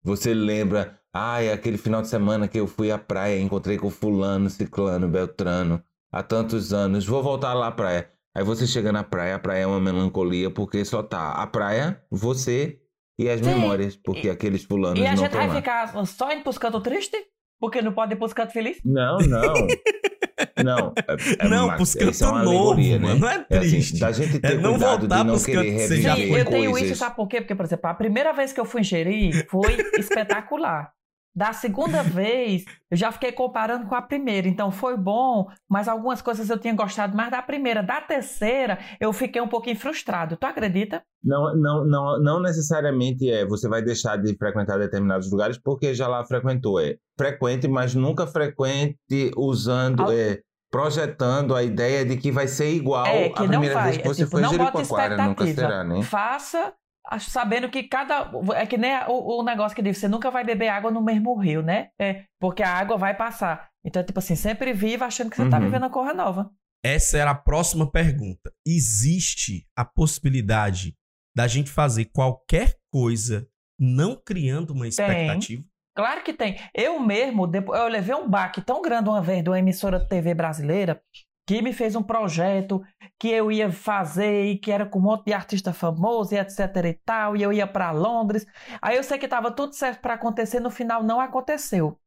[0.05, 4.49] Você lembra, ai, aquele final de semana que eu fui à praia, encontrei com fulano,
[4.49, 8.09] ciclano, beltrano, há tantos anos, vou voltar lá à praia.
[8.35, 12.01] Aí você chega na praia, a praia é uma melancolia porque só tá a praia,
[12.11, 12.79] você
[13.19, 15.55] e as Sim, memórias, porque e- aqueles fulanos E a não gente estão vai lá.
[15.57, 16.29] ficar só
[16.61, 17.21] cantos tristes?
[17.59, 18.83] Porque não pode ir pros cantos felizes?
[18.85, 19.55] Não, não.
[20.65, 22.21] não, é, é, Não, pros isso é uma cantos
[22.53, 23.07] novo, alegoria, né?
[23.09, 23.99] mano, não é É assim, triste.
[24.01, 26.71] da gente É ter não cuidado voltar de não querer já reviver Sim, eu tenho
[26.71, 26.91] coisas.
[26.91, 27.41] isso, sabe por quê?
[27.41, 30.93] Porque, por exemplo, a primeira vez que eu fui engerir foi espetacular.
[31.39, 34.49] Da segunda vez, eu já fiquei comparando com a primeira.
[34.49, 37.83] Então, foi bom, mas algumas coisas eu tinha gostado mais da primeira.
[37.83, 40.39] Da terceira, eu fiquei um pouquinho frustrado.
[40.39, 41.03] Tu acredita?
[41.23, 46.09] Não, não, não, não necessariamente é você vai deixar de frequentar determinados lugares porque já
[46.09, 46.81] lá frequentou.
[46.81, 48.97] É frequente, mas nunca frequente
[49.37, 50.41] usando, Al- é,
[50.77, 53.85] projetando a ideia de que vai ser igual É, a que não primeira vai.
[53.85, 55.27] vez que É você tipo, foi bota Jericoacoara.
[55.29, 56.03] Nunca será, né?
[56.03, 56.75] Faça
[57.07, 58.31] acho- sabendo que cada.
[58.55, 61.39] É que nem o, o negócio que diz: você nunca vai beber água no mesmo
[61.41, 61.89] rio, né?
[61.99, 63.69] É, porque a água vai passar.
[63.85, 65.65] Então, tipo assim, sempre viva achando que você tá Uhum.
[65.65, 66.51] vivendo a corra nova.
[66.85, 68.53] Essa era a próxima pergunta.
[68.67, 70.95] Existe a possibilidade
[71.37, 73.47] da gente fazer qualquer coisa
[73.79, 75.63] não criando uma expectativa?
[75.97, 76.61] Claro que tem.
[76.75, 80.07] Eu mesmo, depois, eu levei um baque tão grande uma vez de uma emissora de
[80.07, 81.03] TV brasileira
[81.47, 82.83] que me fez um projeto
[83.19, 86.59] que eu ia fazer e que era com um monte de artista famoso e etc
[86.85, 88.47] e tal, e eu ia para Londres.
[88.83, 91.99] Aí eu sei que estava tudo certo para acontecer, no final não aconteceu.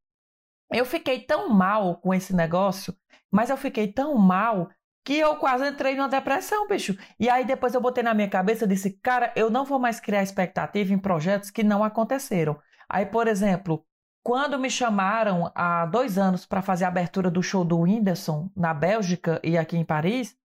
[0.72, 2.96] Eu fiquei tão mal com esse negócio,
[3.32, 4.70] mas eu fiquei tão mal
[5.04, 6.96] que eu quase entrei numa depressão, bicho.
[7.20, 10.22] E aí depois eu botei na minha cabeça disse, cara, eu não vou mais criar
[10.22, 12.60] expectativa em projetos que não aconteceram.
[12.90, 13.86] Aí, por exemplo,
[14.24, 18.74] quando me chamaram há dois anos para fazer a abertura do show do Whindersson na
[18.74, 20.36] Bélgica e aqui em Paris,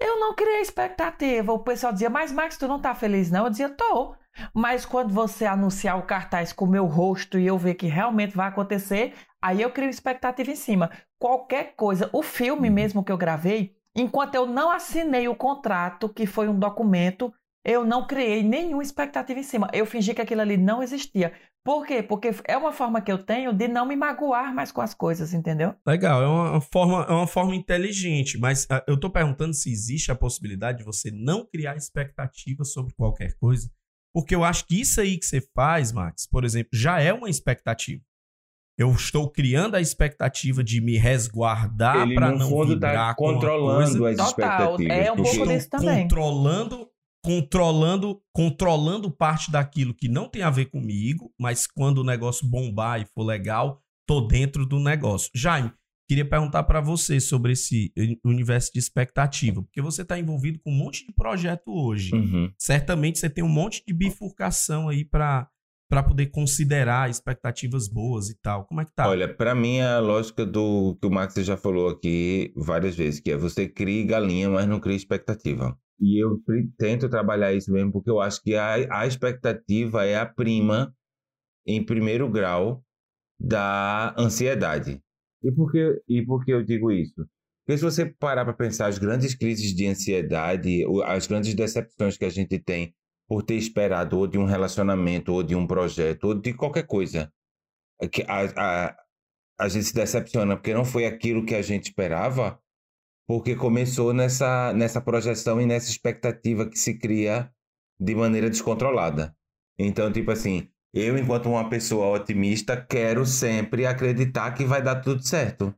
[0.00, 1.52] eu não criei expectativa.
[1.52, 3.44] O pessoal dizia, mas Max, tu não tá feliz não?
[3.44, 4.14] Eu dizia, tô.
[4.54, 8.36] Mas quando você anunciar o cartaz com o meu rosto e eu ver que realmente
[8.36, 10.90] vai acontecer, aí eu crio expectativa em cima.
[11.18, 16.26] Qualquer coisa, o filme mesmo que eu gravei, enquanto eu não assinei o contrato, que
[16.26, 17.32] foi um documento,
[17.64, 19.68] eu não criei nenhuma expectativa em cima.
[19.72, 21.32] Eu fingi que aquilo ali não existia.
[21.68, 22.02] Por quê?
[22.02, 25.34] Porque é uma forma que eu tenho de não me magoar mais com as coisas,
[25.34, 25.74] entendeu?
[25.86, 30.10] Legal, é uma forma, é uma forma inteligente, mas ah, eu tô perguntando se existe
[30.10, 33.70] a possibilidade de você não criar expectativa sobre qualquer coisa,
[34.14, 37.28] porque eu acho que isso aí que você faz, Max, por exemplo, já é uma
[37.28, 38.00] expectativa.
[38.78, 43.24] Eu estou criando a expectativa de me resguardar Ele, para não fundo, vibrar tá com
[43.26, 44.22] uma controlando coisa.
[44.22, 45.06] as Total, expectativas.
[45.06, 46.02] é um pouco Estou desse também.
[46.04, 46.88] controlando,
[47.28, 53.02] controlando, controlando parte daquilo que não tem a ver comigo, mas quando o negócio bombar
[53.02, 55.30] e for legal, tô dentro do negócio.
[55.34, 55.70] Jaime,
[56.08, 57.92] queria perguntar para você sobre esse
[58.24, 62.14] universo de expectativa, porque você está envolvido com um monte de projeto hoje.
[62.14, 62.50] Uhum.
[62.58, 65.46] Certamente você tem um monte de bifurcação aí para
[65.90, 68.66] para poder considerar expectativas boas e tal.
[68.66, 69.08] Como é que tá?
[69.08, 73.20] Olha, para mim é a lógica do que o Max já falou aqui várias vezes,
[73.20, 75.74] que é você cria galinha, mas não cria expectativa.
[76.00, 76.40] E eu
[76.78, 80.94] tento trabalhar isso mesmo, porque eu acho que a, a expectativa é a prima,
[81.66, 82.84] em primeiro grau,
[83.38, 85.02] da ansiedade.
[85.42, 87.26] E por que, e por que eu digo isso?
[87.64, 92.24] Porque se você parar para pensar as grandes crises de ansiedade, as grandes decepções que
[92.24, 92.94] a gente tem
[93.28, 97.30] por ter esperado ou de um relacionamento, ou de um projeto, ou de qualquer coisa,
[98.00, 98.96] é que a, a,
[99.58, 102.58] a gente se decepciona porque não foi aquilo que a gente esperava,
[103.28, 107.52] porque começou nessa, nessa projeção e nessa expectativa que se cria
[108.00, 109.36] de maneira descontrolada.
[109.78, 115.22] Então, tipo assim, eu, enquanto uma pessoa otimista, quero sempre acreditar que vai dar tudo
[115.22, 115.74] certo.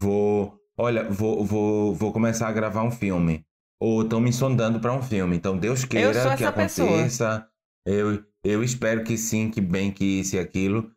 [0.00, 3.44] Vou, olha, vou, vou, vou começar a gravar um filme.
[3.80, 5.36] Ou estão me sondando para um filme.
[5.36, 6.88] Então, Deus queira que pessoa.
[6.88, 7.48] aconteça.
[7.84, 10.88] Eu, eu espero que sim, que bem, que isso e aquilo.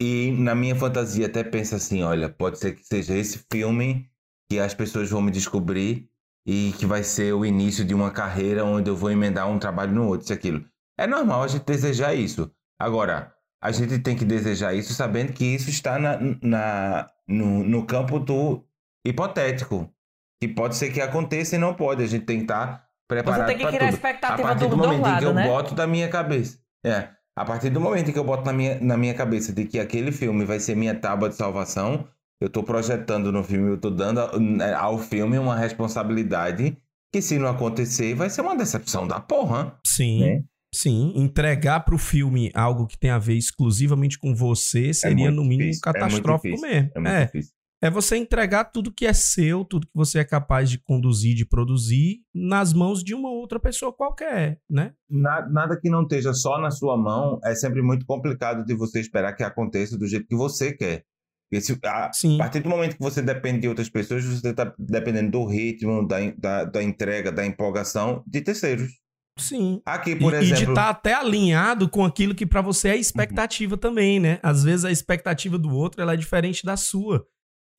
[0.00, 4.08] E na minha fantasia até pensa assim, olha, pode ser que seja esse filme
[4.50, 6.08] que as pessoas vão me descobrir
[6.46, 9.92] e que vai ser o início de uma carreira onde eu vou emendar um trabalho
[9.92, 10.64] no outro, isso e aquilo.
[10.98, 12.50] É normal a gente desejar isso.
[12.80, 17.86] Agora, a gente tem que desejar isso sabendo que isso está na, na, no, no
[17.86, 18.64] campo do
[19.06, 19.92] hipotético.
[20.40, 22.02] Que pode ser que aconteça e não pode.
[22.02, 23.94] A gente tem que estar preparado Você tem que criar a tudo.
[23.94, 25.46] expectativa a partir do, do, momento em que lado, eu né?
[25.46, 26.58] boto da minha cabeça.
[26.84, 27.08] É.
[27.36, 29.78] A partir do momento em que eu boto na minha, na minha cabeça de que
[29.78, 32.08] aquele filme vai ser minha tábua de salvação,
[32.40, 36.76] eu tô projetando no filme, eu tô dando né, ao filme uma responsabilidade
[37.12, 39.78] que se não acontecer vai ser uma decepção da porra.
[39.86, 40.20] Sim.
[40.20, 40.44] né?
[40.74, 45.42] Sim, entregar pro filme algo que tem a ver exclusivamente com você seria, muito no
[45.42, 46.90] mínimo, difícil, é catastrófico difícil, mesmo.
[46.94, 47.52] É muito É, difícil.
[47.82, 51.46] é você entregar tudo que é seu, tudo que você é capaz de conduzir, de
[51.46, 54.92] produzir, nas mãos de uma outra pessoa qualquer, né?
[55.08, 59.00] Na- Nada que não esteja só na sua mão é sempre muito complicado de você
[59.00, 61.02] esperar que aconteça do jeito que você quer.
[61.50, 62.34] Porque se- a, Sim.
[62.36, 66.06] a partir do momento que você depende de outras pessoas, você está dependendo do ritmo,
[66.06, 68.90] da, da, da entrega, da empolgação de terceiros.
[69.38, 69.80] Sim.
[69.86, 70.54] Aqui, por e, exemplo.
[70.62, 74.38] e de estar até alinhado com aquilo que pra você é expectativa também, né?
[74.42, 77.24] Às vezes a expectativa do outro ela é diferente da sua.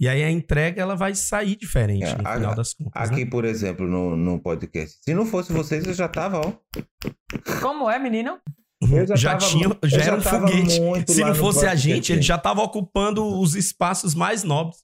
[0.01, 3.10] E aí a entrega ela vai sair diferente É, no a- final das contas.
[3.12, 3.29] Aqui, né?
[3.29, 4.97] por exemplo, no, no podcast.
[5.03, 6.53] Se não fosse vocês, eu já tava, ó.
[7.62, 8.39] Como é, menino?
[8.82, 10.82] Eu já já, tava- tinha, eu já já era um foguete.
[11.13, 14.78] Se não fosse a gente, ele já estava ocupando os espaços mais nobres.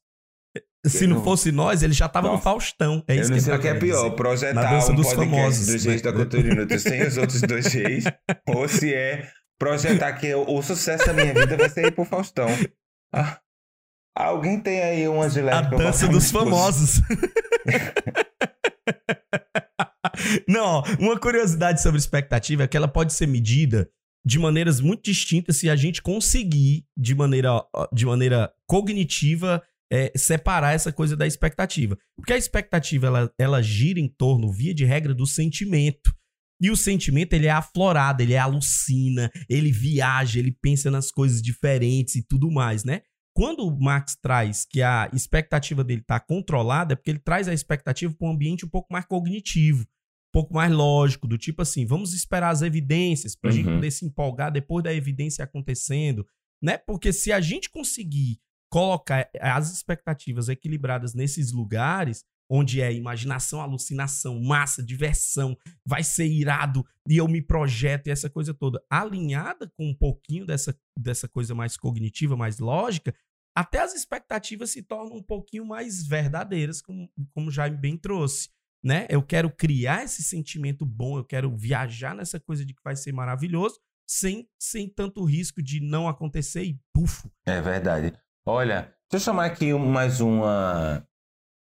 [0.86, 2.38] Se não não- fosse nós, ele já estava no.
[2.38, 3.04] Faustão.
[3.08, 4.96] É eu isso não que sei ele o que é pior, projetar Na dança um
[4.96, 6.12] dos famosos, dos reis né?
[6.12, 8.04] da cultura inútil sem os outros dois reis,
[8.48, 9.28] ou se é
[9.58, 12.48] projetar que o, o sucesso da minha vida vai ser ir pro Faustão.
[13.12, 13.40] Ah,
[14.16, 17.02] alguém tem aí uma A gilete pra dança dos famosos.
[20.48, 23.90] Não, uma curiosidade sobre expectativa é que ela pode ser medida
[24.26, 30.74] de maneiras muito distintas se a gente conseguir, de maneira, de maneira cognitiva, é, separar
[30.74, 31.98] essa coisa da expectativa.
[32.18, 36.14] Porque a expectativa, ela, ela gira em torno, via de regra, do sentimento.
[36.60, 41.42] E o sentimento, ele é aflorado, ele é alucina, ele viaja, ele pensa nas coisas
[41.42, 43.02] diferentes e tudo mais, né?
[43.36, 47.54] Quando o Max traz que a expectativa dele está controlada, é porque ele traz a
[47.54, 49.86] expectativa para um ambiente um pouco mais cognitivo,
[50.36, 53.76] pouco mais lógico, do tipo assim, vamos esperar as evidências para a gente Uhum.
[53.76, 56.28] poder se empolgar depois da evidência acontecendo,
[56.62, 56.78] né?
[56.78, 64.40] Porque se a gente conseguir colocar as expectativas equilibradas nesses lugares, onde é imaginação, alucinação,
[64.42, 69.88] massa, diversão, vai ser irado e eu me projeto e essa coisa toda, alinhada com
[69.90, 73.16] um pouquinho dessa, dessa coisa mais cognitiva, mais lógica,
[73.58, 78.50] até as expectativas se tornam um pouquinho mais verdadeiras, como, como o Jaime bem trouxe.
[78.86, 79.08] Né?
[79.10, 83.12] Eu quero criar esse sentimento bom, eu quero viajar nessa coisa de que vai ser
[83.12, 87.32] maravilhoso, sem, sem tanto risco de não acontecer e pufo.
[87.48, 88.14] É verdade.
[88.46, 91.04] Olha, deixa eu chamar aqui um- mais uma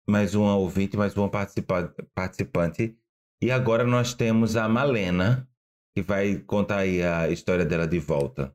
[0.08, 2.96] mais uma ouvinte, mais uma participa- participante.
[3.42, 5.48] E agora nós temos a Malena,
[5.96, 8.54] que vai contar aí a história dela de volta.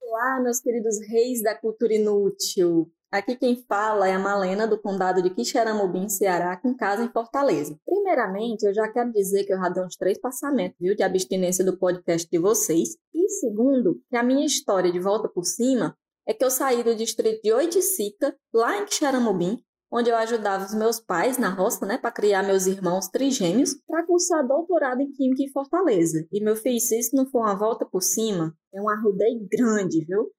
[0.00, 2.90] Olá, meus queridos reis da cultura inútil.
[3.12, 7.78] Aqui quem fala é a Malena, do condado de Quixeramobim, Ceará, com casa em Fortaleza.
[7.84, 11.62] Primeiramente, eu já quero dizer que eu já dei uns três passamentos, viu, de abstinência
[11.62, 12.96] do podcast de vocês.
[13.12, 15.94] E segundo, que a minha história de volta por cima
[16.26, 20.72] é que eu saí do distrito de Oiticica, lá em Quixeramobim, onde eu ajudava os
[20.72, 25.42] meus pais na roça, né, para criar meus irmãos trigêmeos, para cursar doutorado em Química
[25.42, 26.26] em Fortaleza.
[26.32, 30.02] E meu filho, se isso não for uma volta por cima, é um arrudeio grande,
[30.02, 30.30] viu?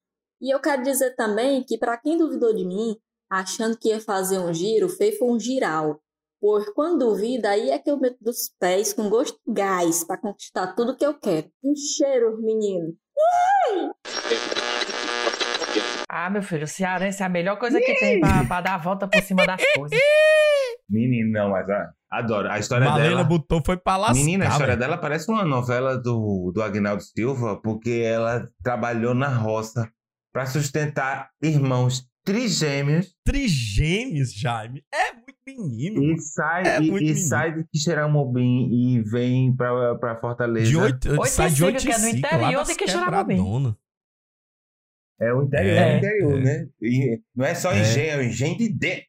[0.44, 2.98] E eu quero dizer também que, para quem duvidou de mim,
[3.32, 6.02] achando que ia fazer um giro, fez foi um giral.
[6.42, 10.18] Por quando duvida, aí é que eu meto dos pés com gosto de gás para
[10.18, 11.48] conquistar tudo que eu quero.
[11.64, 12.94] Um cheiro, menino.
[16.10, 18.80] Ah, meu filho, o cearense é a melhor coisa que tem pra, pra dar a
[18.80, 19.98] volta por cima das coisas.
[20.90, 22.52] Menino, não, mas ah, adoro.
[22.52, 23.24] A história Malena dela.
[23.24, 24.16] botou foi pra lascar.
[24.16, 24.80] Menina, a história velho.
[24.80, 29.90] dela parece uma novela do, do Agnaldo Silva, porque ela trabalhou na roça
[30.34, 34.84] para sustentar irmãos trigêmeos Trigêmeos, Jaime.
[34.94, 36.04] É muito menino.
[36.14, 37.28] e sai, É e, muito e menino.
[37.28, 40.70] sai de Quixeramobim e vem pra, pra Fortaleza.
[40.70, 43.76] De oito, Oito sai de e oito cinco, que é no e interior de Quixeramobim.
[45.22, 46.42] É o interior, É, é, o interior, é.
[46.44, 46.70] né?
[46.82, 47.82] E não é só É.
[47.82, 49.06] engenho, é o engenho de D.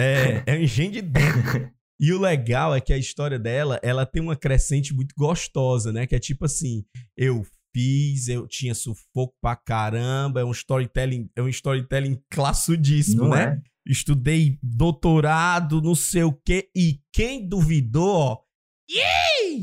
[0.00, 1.70] É, é um engenho de dentro.
[2.00, 6.06] E o legal é que a história dela, ela tem uma crescente muito gostosa, né?
[6.06, 6.84] Que é tipo assim,
[7.16, 13.30] eu fiz, eu tinha sufoco pra caramba, é um storytelling, é um storytelling classudíssimo, Não
[13.30, 13.60] né?
[13.66, 13.72] é?
[13.90, 18.38] Estudei doutorado, não sei o quê, e quem duvidou, ó!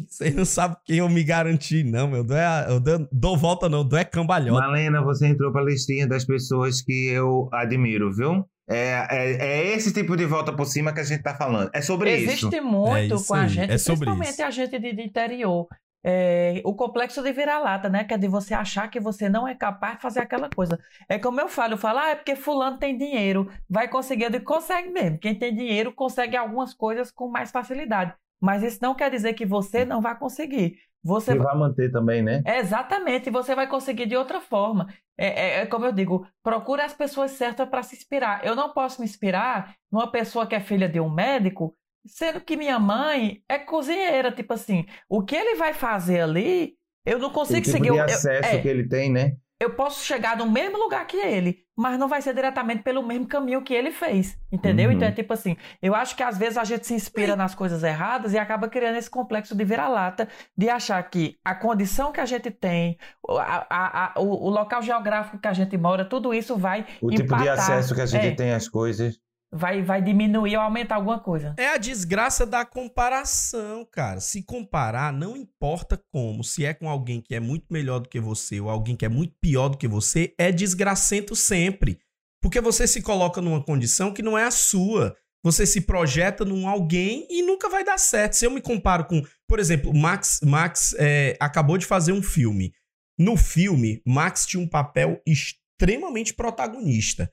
[0.08, 2.24] Vocês não sabem quem eu me garanti, não, meu.
[2.24, 4.60] Dou, é- eu dou, dou volta, não, dou é cambalhota.
[4.60, 8.43] Malena, você entrou pra listinha das pessoas que eu admiro, viu?
[8.69, 11.69] É, é, é esse tipo de volta por cima que a gente tá falando.
[11.74, 12.62] É sobre Existe isso.
[12.63, 14.43] muito É isso com a aí, gente, é sobre principalmente isso.
[14.43, 15.67] a gente de, de interior.
[16.04, 18.04] É, o complexo de vira-lata, né?
[18.06, 20.80] Que é de você achar que você não é capaz de fazer aquela coisa.
[21.10, 24.24] É como eu falo, eu falo, ah, é porque fulano tem dinheiro, vai conseguir.
[24.26, 25.20] Eu digo, consegue mesmo.
[25.20, 28.14] Quem tem dinheiro consegue algumas coisas com mais facilidade.
[28.40, 30.78] Mas isso não quer dizer que você não vai conseguir.
[31.04, 32.44] Você E vai manter também, né?
[32.44, 34.88] é, exatamente, você vai conseguir de outra forma.
[35.18, 38.44] É, é- é como eu digo, procure as pessoas certas para se inspirar.
[38.46, 41.76] Eu não posso me inspirar numa pessoa que é filha de um médico,
[42.10, 44.32] sendo que minha mãe é cozinheira.
[44.32, 46.74] Tipo assim, o que ele vai fazer ali,
[47.06, 47.84] eu não O consigo tipo seguir.
[47.92, 49.34] de Eu- eu- acesso é, que ele tem, né?
[49.62, 53.28] eu posso chegar no mesmo lugar que ele, mas não vai ser diretamente pelo mesmo
[53.28, 54.90] caminho que ele fez, entendeu?
[54.90, 54.96] Uhum.
[54.96, 57.84] Então é tipo assim, eu acho que às vezes a gente se inspira nas coisas
[57.84, 62.26] erradas e acaba criando esse complexo de vira-lata, de achar que a condição que a
[62.26, 66.34] gente tem, o- a- a- a- o, o local geográfico que a gente mora, tudo
[66.34, 68.32] isso vai O tipo de acesso que a gente É.
[68.36, 69.20] tem às coisas.
[69.52, 71.56] Vai, vai diminuir ou aumentar alguma coisa.
[71.58, 74.19] É a desgraça da comparação, cara.
[74.19, 78.19] Se comparar, não importa como, se é com alguém que é muito melhor do que
[78.19, 82.00] você ou alguém que é muito pior do que você, é desgracento sempre.
[82.41, 85.15] Porque você se coloca numa condição que não é a sua.
[85.43, 88.33] Você se projeta num alguém e nunca vai dar certo.
[88.33, 92.73] Se eu me comparo com, por exemplo, Max, Max é, acabou de fazer um filme.
[93.17, 97.29] No filme, Max tinha um papel extremamente protagonista,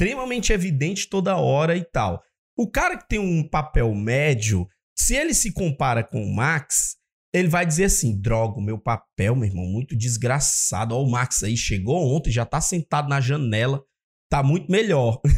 [0.00, 2.22] extremamente evidente toda hora e tal.
[2.56, 6.96] O cara que tem um papel médio, se ele se compara com o Max,
[7.34, 10.96] ele vai dizer assim: droga, o meu papel, meu irmão, muito desgraçado.
[10.96, 13.82] Ó, o Max aí chegou ontem, já tá sentado na janela,
[14.30, 15.20] tá muito melhor.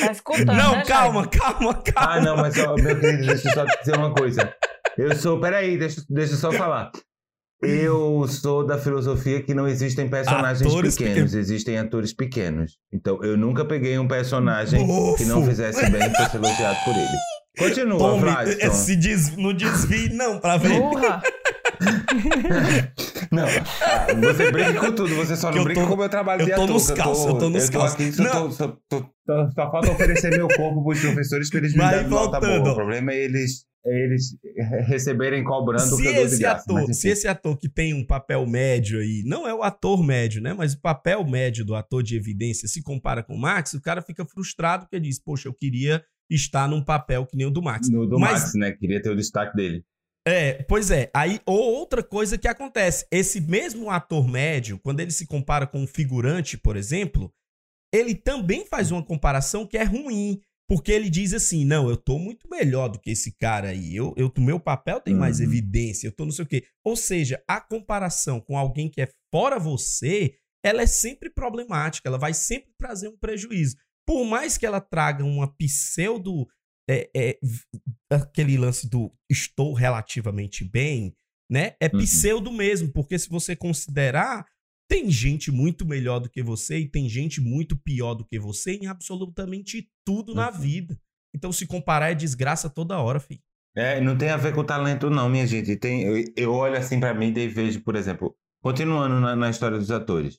[0.00, 1.30] Tá escutando, Não, né, calma, Jaime?
[1.38, 2.14] calma, calma.
[2.14, 4.52] Ah, não, mas ó, meu querido, deixa eu só dizer uma coisa.
[4.98, 5.40] Eu sou.
[5.40, 6.90] Peraí, deixa, deixa eu só falar.
[7.62, 12.72] Eu sou da filosofia que não existem personagens Atores pequenos, existem atores pequenos.
[12.92, 15.16] Então eu nunca peguei um personagem Bofo.
[15.16, 17.08] que não fizesse bem pra ser elogiado por ele.
[17.56, 20.78] Continua, Tome, se des, não desvie, não, pra ver.
[20.80, 21.22] Burra.
[23.32, 25.96] Não, ah, você brinca com tudo, você só Que não eu brinca tô- com o
[25.98, 26.72] meu trabalho eu de tô ator.
[26.74, 28.18] nos que calços, eu tô nos calços.
[28.18, 28.30] Não.
[28.30, 32.06] tô- só, tô- só- só falta oferecer meu corpo pros professores pra eles me darem
[32.08, 32.60] nota boa.
[32.60, 32.72] ó.
[32.72, 34.36] O problema é eles, eles
[34.86, 36.62] receberem cobrando o se que dou de esse graça.
[36.62, 40.02] ator, mas se esse ator que tem um papel médio aí, não é o ator
[40.02, 40.52] médio, né?
[40.54, 44.00] Mas o papel médio do ator de evidência se compara com o Max, o cara
[44.00, 47.88] fica frustrado porque diz, poxa, eu queria estar num papel que nem o do Max.
[47.90, 48.72] No do Mas- Max, né?
[48.72, 49.84] Queria ter o destaque dele.
[50.26, 51.10] É, pois é.
[51.12, 55.82] Aí, ou outra coisa que acontece, esse mesmo ator médio, quando ele se compara com
[55.82, 57.30] um figurante, por exemplo,
[57.92, 60.40] ele também faz uma comparação que é ruim.
[60.68, 63.94] Porque ele diz assim: não, eu tô muito melhor do que esse cara aí.
[63.94, 65.44] Eu, eu, o meu papel tem mais Uhum.
[65.44, 66.64] evidência, eu tô não sei o quê.
[66.84, 70.34] Ou seja, a comparação com alguém que é fora você,
[70.64, 73.76] ela é sempre problemática, ela vai sempre trazer um prejuízo.
[74.06, 76.46] Por mais que ela traga uma pseudo.
[76.88, 77.38] é, é,
[78.10, 81.14] aquele lance do estou relativamente bem,
[81.50, 81.74] né?
[81.80, 81.98] É Uhum.
[82.00, 84.46] pseudo mesmo, porque se você considerar,
[84.88, 88.74] tem gente muito melhor do que você e tem gente muito pior do que você
[88.74, 90.58] em absolutamente tudo na Uhum.
[90.58, 90.98] vida.
[91.34, 93.40] Então, se comparar é desgraça toda hora, filho.
[93.76, 95.74] É, não tem a ver com talento, não, minha gente.
[95.76, 99.76] Tem, eu, eu olho assim pra mim e vejo, por exemplo, continuando na, na história
[99.78, 100.38] dos atores.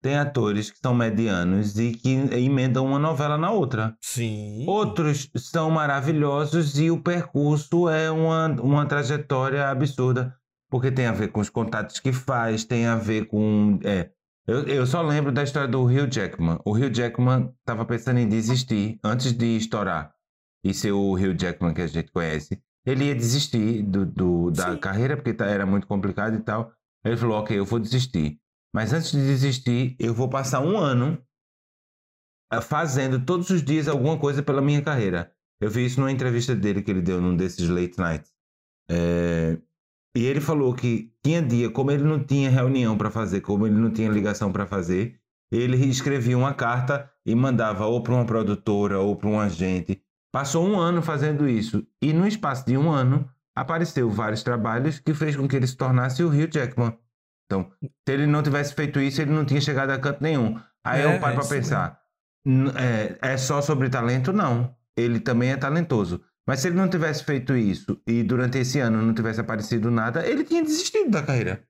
[0.00, 3.96] Tem atores que são medianos e que emendam uma novela na outra.
[4.00, 4.64] Sim.
[4.68, 10.32] Outros são maravilhosos e o percurso é uma, uma trajetória absurda.
[10.70, 13.78] Porque tem a ver com os contatos que faz, tem a ver com.
[13.84, 14.10] É,
[14.46, 16.58] eu, eu só lembro da história do Hugh Jackman.
[16.64, 20.12] O Hugh Jackman estava pensando em desistir antes de estourar
[20.64, 22.60] e ser o Hugh Jackman que a gente conhece.
[22.86, 24.78] Ele ia desistir do, do- da Sim.
[24.78, 26.72] carreira porque tá- era muito complicado e tal.
[27.04, 28.38] Ele falou: Ok, eu vou desistir.
[28.74, 31.18] Mas antes de desistir, eu vou passar um ano
[32.50, 35.32] ah, fazendo todos os dias alguma coisa pela minha carreira.
[35.60, 38.32] Eu vi isso numa entrevista dele que ele deu num desses late nights.
[38.90, 39.58] É,
[40.16, 43.76] E ele falou que tinha dia, como ele não tinha reunião para fazer, como ele
[43.76, 48.98] não tinha ligação para fazer, ele escrevia uma carta e mandava ou para uma produtora
[48.98, 50.02] ou para um agente.
[50.32, 55.14] Passou um ano fazendo isso e no espaço de um ano apareceu vários trabalhos que
[55.14, 56.96] fez com que ele se tornasse o Hugh Jackman.
[57.46, 60.58] Então, se ele não tivesse feito isso, ele não tinha chegado a canto nenhum.
[60.84, 62.00] Aí É, eu é paro para isso pensar,
[62.76, 64.32] É, é só sobre talento?
[64.32, 64.74] Não.
[64.96, 66.20] Ele também é talentoso.
[66.48, 70.26] Mas se ele não tivesse feito isso e durante esse ano não tivesse aparecido nada,
[70.26, 71.62] ele tinha desistido da carreira.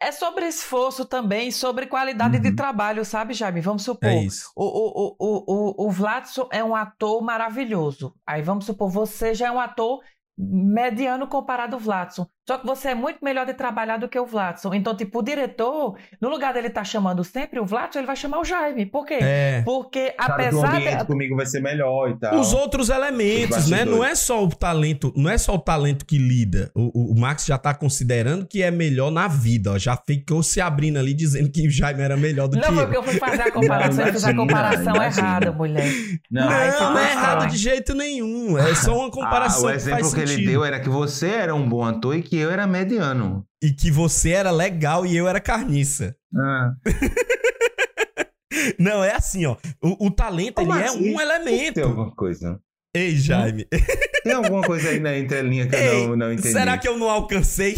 [0.00, 2.56] É sobre esforço também, sobre qualidade de Uhum.
[2.56, 3.60] trabalho, sabe, Jaime?
[3.60, 4.08] Vamos supor.
[4.08, 4.50] É isso.
[4.56, 8.14] O, o, o, o, o, o Vladson é um ator maravilhoso.
[8.26, 10.00] Aí vamos supor, você já é um ator
[10.38, 12.26] mediano comparado ao Vladson.
[12.48, 14.74] Só que você é muito melhor de trabalhar do que o Vladson.
[14.74, 18.40] Então, tipo, o diretor, no lugar dele estar chamando sempre o Vladson, ele vai chamar
[18.40, 18.84] o Jaime.
[18.84, 19.18] Por quê?
[19.22, 19.62] É.
[19.64, 21.04] Porque Sabe que o apesar ambiente de...
[21.06, 22.34] comigo vai ser melhor e tal.
[22.40, 23.84] Os outros elementos, Os né?
[23.84, 26.70] Não é só o talento, não é só o talento que lida.
[26.74, 29.78] O, o- o Max já tá considerando que é melhor na vida, ó.
[29.78, 32.76] Já ficou se abrindo ali dizendo que o Jaime era melhor do Não que foi
[32.76, 32.84] ele.
[32.86, 35.26] porque eu fui fazer a comparação, Não, eu fiz a comparação imagina.
[35.28, 35.92] errada, mulher.
[36.28, 38.58] Não, Ai, Não, não é errado de jeito nenhum.
[38.58, 40.38] É só uma comparação Ah, o que faz exemplo que sentido.
[40.40, 43.46] ele deu era que você era um bom ator e que eu era mediano.
[43.62, 46.14] E que você era legal e eu era carniça.
[46.36, 46.72] Ah.
[48.78, 49.56] Não, é assim, ó.
[49.82, 50.98] O, o talento, Como ele é assim?
[50.98, 51.82] um Tem elemento.
[51.82, 52.60] alguma coisa.
[52.94, 53.66] Ei, Jaime.
[54.22, 56.52] Tem alguma coisa aí na entrelinha que Ei, eu não, não entendi.
[56.52, 57.76] será que eu não alcancei?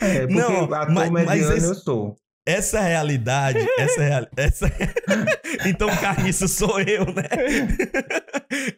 [0.00, 2.16] É, porque Não, ator mas- mas mediano esse- eu sou.
[2.46, 4.66] Essa realidade, essa real, essa
[5.66, 7.22] Então carniça sou eu, né?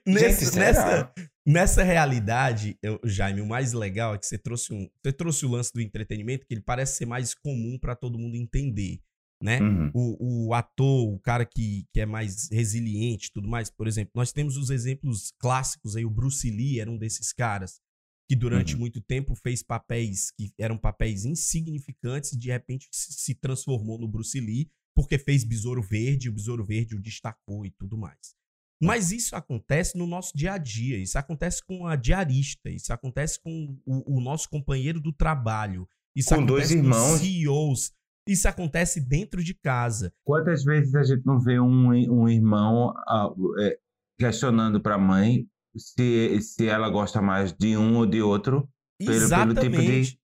[0.06, 0.66] Nesse- será?
[0.66, 1.12] nessa,
[1.47, 5.51] nessa realidade, eu, Jaime, o mais legal é que você trouxe um, você trouxe o
[5.51, 9.01] lance do entretenimento que ele parece ser mais comum pra todo mundo entender.
[9.43, 9.61] né?
[9.61, 9.90] Uhum.
[9.93, 13.68] O, o ator, o cara que, que é mais resiliente e tudo mais.
[13.70, 16.05] Por exemplo, nós temos os exemplos clássicos aí.
[16.05, 17.80] O Bruce Lee era um desses caras
[18.28, 18.80] que durante Uhum.
[18.80, 24.07] muito tempo fez papéis que eram papéis insignificantes e de repente se se transformou no
[24.07, 28.36] Bruce Lee porque fez Besouro Verde, o Besouro Verde o destacou e tudo mais.
[28.82, 33.40] Mas isso acontece no nosso dia a dia, isso acontece com a diarista, isso acontece
[33.40, 37.10] com o, o nosso companheiro do trabalho, isso Com dois acontece irmãos.
[37.12, 37.92] com CEOs,
[38.28, 40.12] isso acontece dentro de casa.
[40.24, 43.28] Quantas vezes a gente não vê um, um irmão ah,
[43.60, 43.78] é,
[44.18, 48.68] questionando para a mãe se, se ela gosta mais de um ou de outro?
[48.98, 50.18] Pelo- pelo tipo de- Exatamente.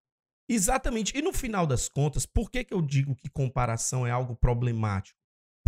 [0.51, 1.17] Exatamente.
[1.19, 5.18] E no final das contas, por que, que eu digo que comparação é algo problemático?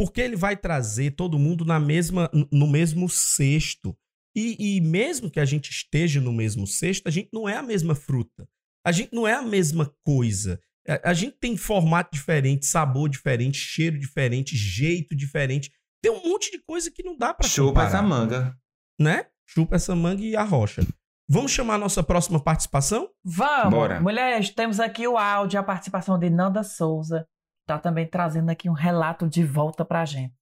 [0.01, 3.95] Porque ele vai trazer todo mundo na mesma, no mesmo cesto.
[4.35, 7.63] E, e mesmo que a gente esteja no mesmo cesto, a gente não é a
[7.63, 8.49] mesma fruta.
[8.83, 10.59] A gente não é a mesma coisa.
[10.89, 15.71] A, a gente tem formato diferente, sabor diferente, cheiro diferente, jeito diferente.
[16.03, 18.57] Tem um monte de coisa que não dá pra Chupa comparar essa manga.
[18.99, 19.27] né?
[19.47, 20.81] Chupa essa manga e a rocha.
[21.29, 23.07] Vamos chamar a nossa próxima participação?
[23.23, 23.71] Vamos!
[23.71, 24.01] Bora.
[24.01, 27.27] Mulheres, temos aqui o áudio, a participação de Nanda Souza.
[27.67, 30.35] Tá também trazendo aqui um relato de volta pra gente.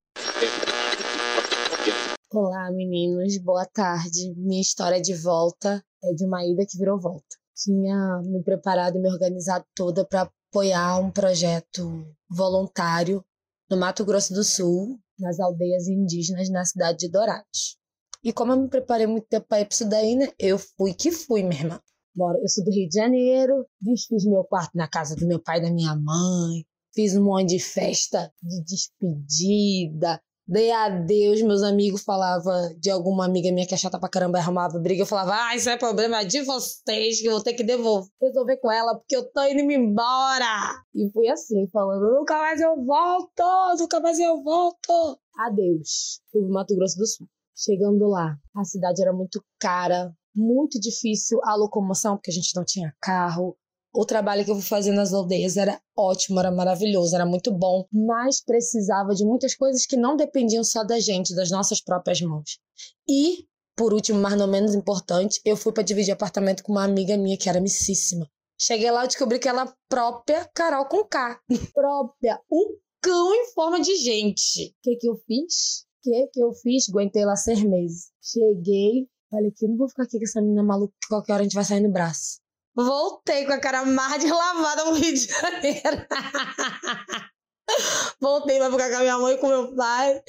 [2.33, 4.35] Olá, meninos, boa tarde.
[4.37, 7.37] Minha história de volta é de uma ida que virou volta.
[7.57, 13.25] Tinha me preparado e me organizado toda para apoiar um projeto voluntário
[13.71, 17.79] no Mato Grosso do Sul, nas aldeias indígenas na cidade de Dourados.
[18.23, 20.29] E como eu me preparei muito tempo para ir pra isso daí, né?
[20.39, 21.81] Eu fui que fui, minha irmã.
[22.15, 25.59] Bora, eu sou do Rio de Janeiro, desfiz meu quarto na casa do meu pai
[25.59, 26.65] e da minha mãe,
[26.95, 30.21] fiz um monte de festa de despedida,
[30.51, 34.79] Dei adeus, meus amigos falavam de alguma amiga minha que é chata pra caramba arrumava
[34.79, 35.03] briga.
[35.03, 38.57] Eu falava, ah, isso é problema de vocês, que eu vou ter que devolver, resolver
[38.57, 40.83] com ela, porque eu tô indo me embora.
[40.95, 43.45] E fui assim, falando, nunca mais eu volto,
[43.79, 45.21] nunca mais eu volto.
[45.37, 46.23] Adeus.
[46.33, 47.27] Fui pro Mato Grosso do Sul.
[47.55, 52.65] Chegando lá, a cidade era muito cara, muito difícil a locomoção, porque a gente não
[52.65, 53.55] tinha carro.
[53.99, 57.85] O trabalho que eu fui fazer nas aldeias era ótimo, era maravilhoso, era muito bom,
[57.93, 62.61] mas precisava de muitas coisas que não dependiam só da gente, das nossas próprias mãos.
[63.09, 63.45] E,
[63.77, 67.37] por último, mas não menos importante, eu fui para dividir apartamento com uma amiga minha
[67.37, 68.25] que era missíssima.
[68.57, 71.41] Cheguei lá e descobri que ela própria Carol com K.
[71.75, 72.41] própria.
[72.49, 74.69] Um cão em forma de gente.
[74.69, 75.83] O que que eu fiz?
[75.83, 76.89] O que que eu fiz?
[76.89, 78.13] Aguentei lá seis meses.
[78.23, 81.45] Cheguei, falei que não vou ficar aqui com essa menina maluca que qualquer hora a
[81.45, 82.39] gente vai sair no braço.
[82.79, 86.07] Voltei com a cara mais deslavada no Rio de Janeiro.
[88.21, 90.23] Voltei pra ficar com a minha mãe e com meu pai.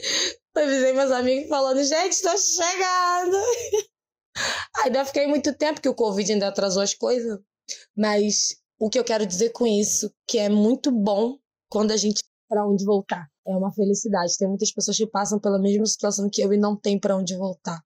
[0.56, 3.38] Avisei meus amigos falando, gente, tô chegando.
[4.84, 7.40] Ainda fiquei muito tempo, que o Covid ainda atrasou as coisas.
[7.96, 11.38] Mas o que eu quero dizer com isso, que é muito bom
[11.70, 13.28] quando a gente para onde voltar.
[13.46, 14.38] É uma felicidade.
[14.38, 17.38] Tem muitas pessoas que passam pela mesma situação que eu e não tem para onde
[17.38, 17.80] voltar.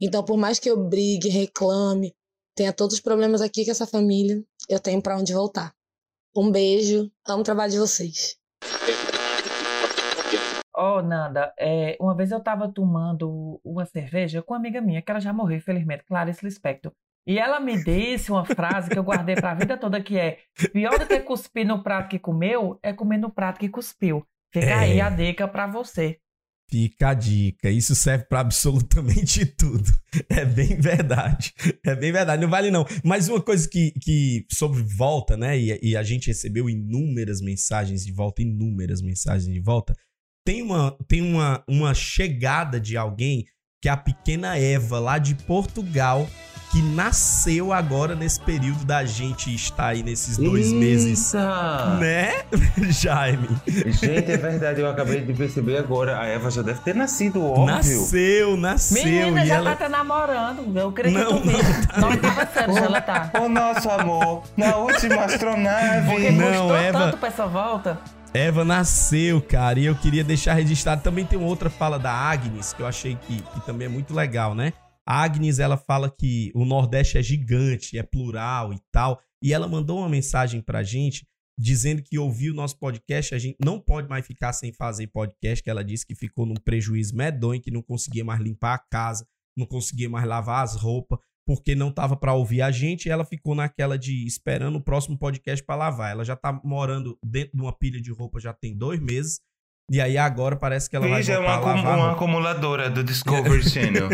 [0.00, 2.14] Então, por mais que eu brigue, reclame,
[2.54, 5.72] tenha todos os problemas aqui com essa família, eu tenho para onde voltar.
[6.36, 8.36] Um beijo, amo o trabalho de vocês.
[10.76, 15.10] Ô, Nanda, é, uma vez eu tava tomando uma cerveja com uma amiga minha, que
[15.10, 16.92] ela já morreu, infelizmente, Clarice Lispector.
[17.26, 20.38] E ela me disse uma frase que eu guardei pra vida toda, que é
[20.72, 24.24] pior do que cuspir no prato que comeu, é comer no prato que cuspiu.
[24.52, 24.74] Fica É.
[24.74, 26.18] aí a dica pra você.
[26.70, 27.68] Fica a dica.
[27.68, 29.90] Isso serve pra absolutamente tudo.
[30.28, 31.52] É bem verdade.
[31.84, 32.40] É bem verdade.
[32.40, 32.86] Não vale não.
[33.02, 35.58] Mas uma coisa que, que sobre volta, né?
[35.58, 39.96] E, e a gente recebeu inúmeras mensagens de volta, inúmeras mensagens de volta.
[40.46, 43.44] Tem uma, tem uma, uma chegada de alguém
[43.82, 46.28] que é a pequena Eva, lá de Portugal,
[46.70, 51.34] que nasceu agora nesse período da gente estar aí nesses dois meses.
[51.34, 51.96] Eita!
[51.98, 52.42] Né,
[52.90, 53.48] Jaime?
[53.66, 56.20] Gente, é verdade, eu acabei de perceber agora.
[56.20, 57.66] A Eva já deve ter nascido, óbvio.
[57.66, 59.04] Nasceu, nasceu.
[59.04, 59.74] Menina, e já ela...
[59.74, 60.78] tá namorando.
[60.78, 62.00] Eu creio que Não, tu vi.
[62.00, 63.30] Não tava sério, ela tá.
[63.40, 66.08] O nosso amor na última astronave.
[66.08, 67.98] Porque Não, Eva- tanto pra essa volta.
[68.32, 71.02] Eva nasceu, cara, e eu queria deixar registrado.
[71.02, 74.54] Também tem outra fala da Agnes, que eu achei que, que também é muito legal,
[74.54, 74.72] né?
[75.06, 79.20] A Agnes, ela fala que o Nordeste é gigante, é plural e tal.
[79.42, 81.26] E ela mandou uma mensagem pra gente
[81.58, 85.62] dizendo que ouviu o nosso podcast, a gente não pode mais ficar sem fazer podcast,
[85.62, 89.26] que ela disse que ficou num prejuízo medonho, que não conseguia mais limpar a casa,
[89.54, 93.26] não conseguia mais lavar as roupas, porque não tava pra ouvir a gente, e ela
[93.26, 96.12] ficou naquela de esperando o próximo podcast pra lavar.
[96.12, 99.40] Ela já tá morando dentro de uma pilha de roupa já tem dois meses,
[99.90, 103.62] e aí agora parece que ela vai Veja, é uma, acum- uma acumuladora do Discovery
[103.68, 104.08] Channel.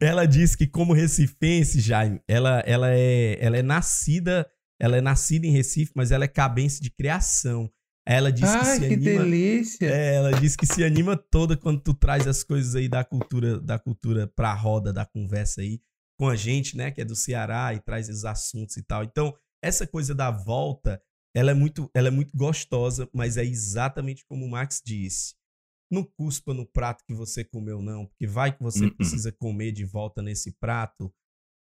[0.00, 4.46] ela disse que como recifense, Jaime, ela, ela, é, ela é nascida,
[4.80, 7.70] ela é nascida em Recife, mas ela é cabense de criação.
[8.06, 9.22] Ela disse que se que anima.
[9.24, 9.86] delícia.
[9.86, 13.60] É, ela disse que se anima toda quando tu traz as coisas aí da cultura,
[13.60, 15.80] da cultura pra roda da conversa aí
[16.18, 19.04] com a gente, né, que é do Ceará e traz esses assuntos e tal.
[19.04, 19.32] Então,
[19.62, 21.00] essa coisa da volta,
[21.34, 25.34] ela é muito, ela é muito gostosa, mas é exatamente como o Max disse.
[25.90, 28.94] Não cuspa no prato que você comeu não, porque vai que você Uh-uh.
[28.96, 31.12] precisa comer de volta nesse prato.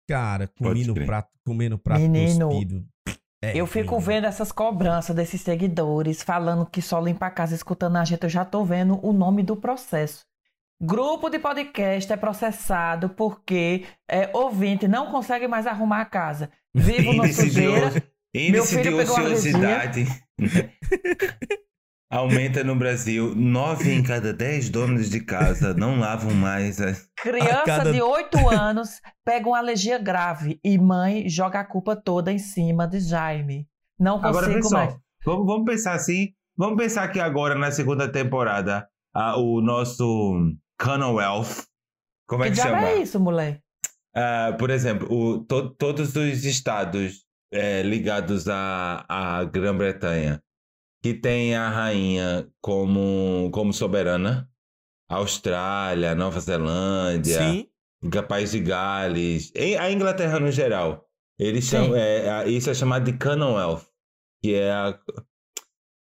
[0.09, 1.07] Cara, no crer.
[1.07, 2.87] prato, comer no prato Menino, cuspido.
[3.43, 4.05] é eu fico ruim.
[4.05, 8.23] vendo essas cobranças desses seguidores falando que só limpa a casa escutando a gente.
[8.25, 10.25] Eu já tô vendo o nome do processo.
[10.81, 16.51] Grupo de podcast é processado porque é, ouvinte não consegue mais arrumar a casa.
[16.75, 17.93] Vivo na sujeira.
[18.35, 20.07] Índice de ociosidade
[22.11, 23.35] aumenta no Brasil.
[23.35, 27.09] Nove em cada dez donos de casa não lavam mais as...
[27.16, 32.33] Criança cada- de 8 anos pega uma alergia grave e mãe joga a culpa toda
[32.33, 33.66] em cima de Jaime.
[33.99, 34.89] Não Agora, consigo mais.
[34.89, 36.33] pessoal, vamos, vamos pensar assim.
[36.57, 41.64] Vamos pensar que agora, na segunda temporada, a- o nosso Commonwealth.
[42.26, 42.89] Como é Que que chama?
[42.89, 43.61] é isso, mulher?
[44.14, 50.43] Ah, por exemplo, o- to- todos os estados eh, ligados à, à Grã-Bretanha
[51.03, 54.49] que tem a rainha como, como soberana,
[55.11, 57.69] Austrália, Nova Zelândia, Sim.
[58.29, 61.05] País de Gales, a Inglaterra no geral.
[61.39, 63.83] Eles chamam, é, a- isso é chamado de Commonwealth,
[64.43, 64.99] que é a.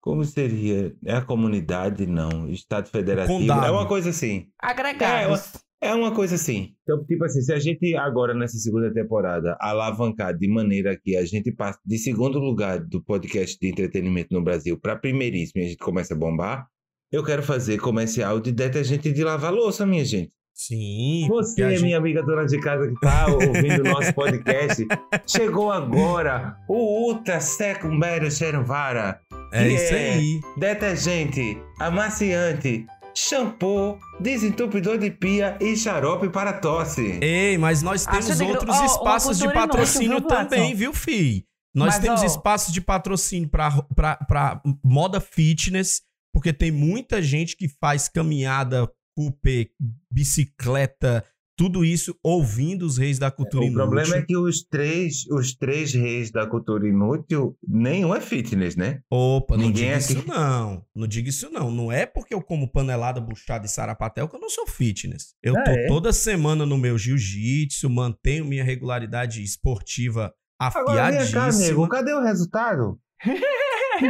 [0.01, 0.95] Como seria?
[1.05, 2.07] É a comunidade?
[2.07, 2.49] Não.
[2.49, 3.41] Estado Federativo.
[3.41, 3.67] condado.
[3.67, 4.53] É uma coisa assim.
[4.59, 5.53] Agregados.
[5.83, 6.71] É uma coisa assim.
[6.83, 11.25] Então, tipo assim, se a gente agora nessa segunda temporada alavancar de maneira que a
[11.25, 15.69] gente passe de segundo lugar do podcast de entretenimento no Brasil para primeiríssimo e a
[15.69, 16.67] gente começa a bombar,
[17.13, 20.33] eu quero fazer comercial de detergente de lavar louça, minha gente.
[20.55, 21.27] Sim.
[21.29, 24.87] Você, porque a gente- minha amiga dona de casa que tá ouvindo o nosso podcast,
[25.29, 29.21] chegou agora o Ultra Secundário Cheiruvara.
[29.53, 30.41] É isso aí.
[30.57, 32.87] Detergente, amaciante,
[33.17, 37.19] shampoo, desentupidor de pia e xarope para tosse.
[37.23, 41.47] Ei, mas nós Acho temos outros uma espaços de inútil, patrocínio também, viu, fi?
[41.75, 46.03] Nós Mas, temos ó, espaços de patrocínio para moda fitness,
[46.33, 49.71] porque tem muita gente que faz caminhada, cupê,
[50.11, 51.25] bicicleta,
[51.57, 53.83] tudo isso ouvindo os reis da cultura O inútil.
[53.85, 59.01] problema é que os três, os três reis da cultura inútil, nenhum é fitness, né?
[59.11, 60.85] Opa, não Ninguém diga aqui- isso não.
[60.95, 61.71] Não diga isso não.
[61.71, 65.35] Não é porque eu como panelada, buchada e sarapatel que eu não sou fitness.
[65.43, 65.87] Eu Ah, tô é?
[65.87, 71.89] toda semana no meu jiu-jitsu, mantenho minha regularidade esportiva Agora vem cá, nego, afiadíssima.
[71.89, 72.99] cadê o resultado?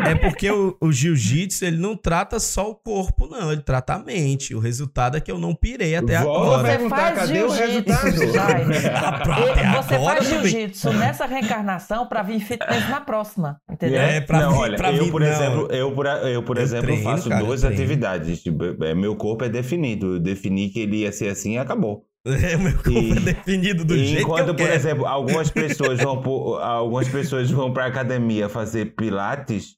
[0.07, 3.53] É porque o, o jiu-jitsu, ele não trata só o corpo, não.
[3.53, 4.55] Ele trata a mente.
[4.55, 6.61] O resultado é que eu não pirei até Volta agora.
[6.69, 8.65] a perguntar, faz cadê o jiu-jitsu, resultado?
[9.23, 14.01] Pra- E até Você agora, faz jiu-jitsu nessa reencarnação pra vir fitness na próxima, entendeu?
[14.01, 15.27] É, pra não, mim- olha, pra eu, mim, por não.
[15.29, 18.43] exemplo, eu, por, eu, por Eu exemplo, treino, faço cara, duas atividades.
[18.43, 20.15] Tipo, é, Meu corpo é definido.
[20.15, 22.05] Eu defini que ele ia ser assim e acabou.
[22.27, 24.75] É, o meu corpo E- é definido do E jeito enquanto, que eu por quero.
[24.75, 26.17] exemplo, algumas pessoas vão
[26.61, 29.76] algumas pessoas vão para academia fazer pilates,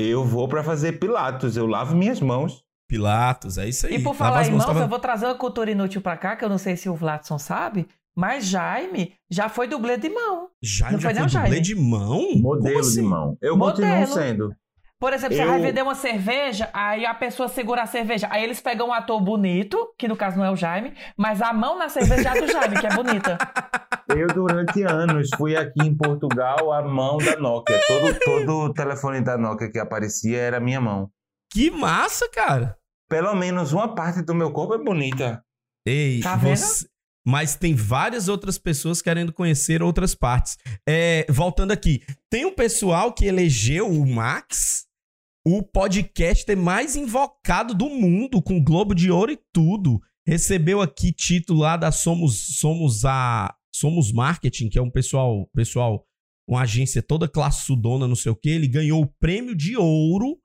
[0.00, 2.62] eu vou para fazer pilates, eu lavo minhas mãos.
[2.88, 3.96] Pilatos, é isso aí.
[3.96, 6.44] E por falar em mãos, tava- eu vou trazer uma cultura inútil pra cá, que
[6.44, 7.86] eu não sei se o Vladson sabe,
[8.16, 10.48] mas Jaime já foi dublê de mão.
[10.62, 11.60] Jaime Não já foi foi não, dublê Jaime?
[11.60, 12.22] de mão?
[12.36, 13.02] Modelo assim?
[13.02, 13.36] de mão.
[13.42, 13.88] Eu Modelo.
[13.88, 14.54] continuo sendo.
[14.98, 18.26] Por exemplo, você Eu- vai vender uma cerveja, aí a pessoa segura a cerveja.
[18.30, 21.52] Aí eles pegam um ator bonito, que no caso não é o Jaime, mas a
[21.52, 23.38] mão na cerveja é a do Jaime, que é bonita.
[24.08, 27.78] Eu, durante anos, fui aqui em Portugal a mão da Nokia.
[27.86, 31.10] Todo, todo o telefone da Nokia que aparecia era minha mão.
[31.52, 32.76] Que massa, cara.
[33.08, 35.42] Pelo menos uma parte do meu corpo é bonita.
[35.86, 36.86] Ei, Tá você...
[37.26, 40.56] Mas tem várias outras pessoas querendo conhecer outras partes.
[40.88, 44.86] É, voltando aqui, tem um pessoal que elegeu o Max
[45.46, 50.00] o podcaster mais invocado do mundo, com Globo de Ouro e tudo.
[50.26, 56.04] Recebeu aqui título lá da Somos Somos a Somos Marketing, que é um pessoal, pessoal,
[56.48, 58.48] uma agência toda classudona, não sei o que.
[58.48, 60.36] Ele ganhou o prêmio de ouro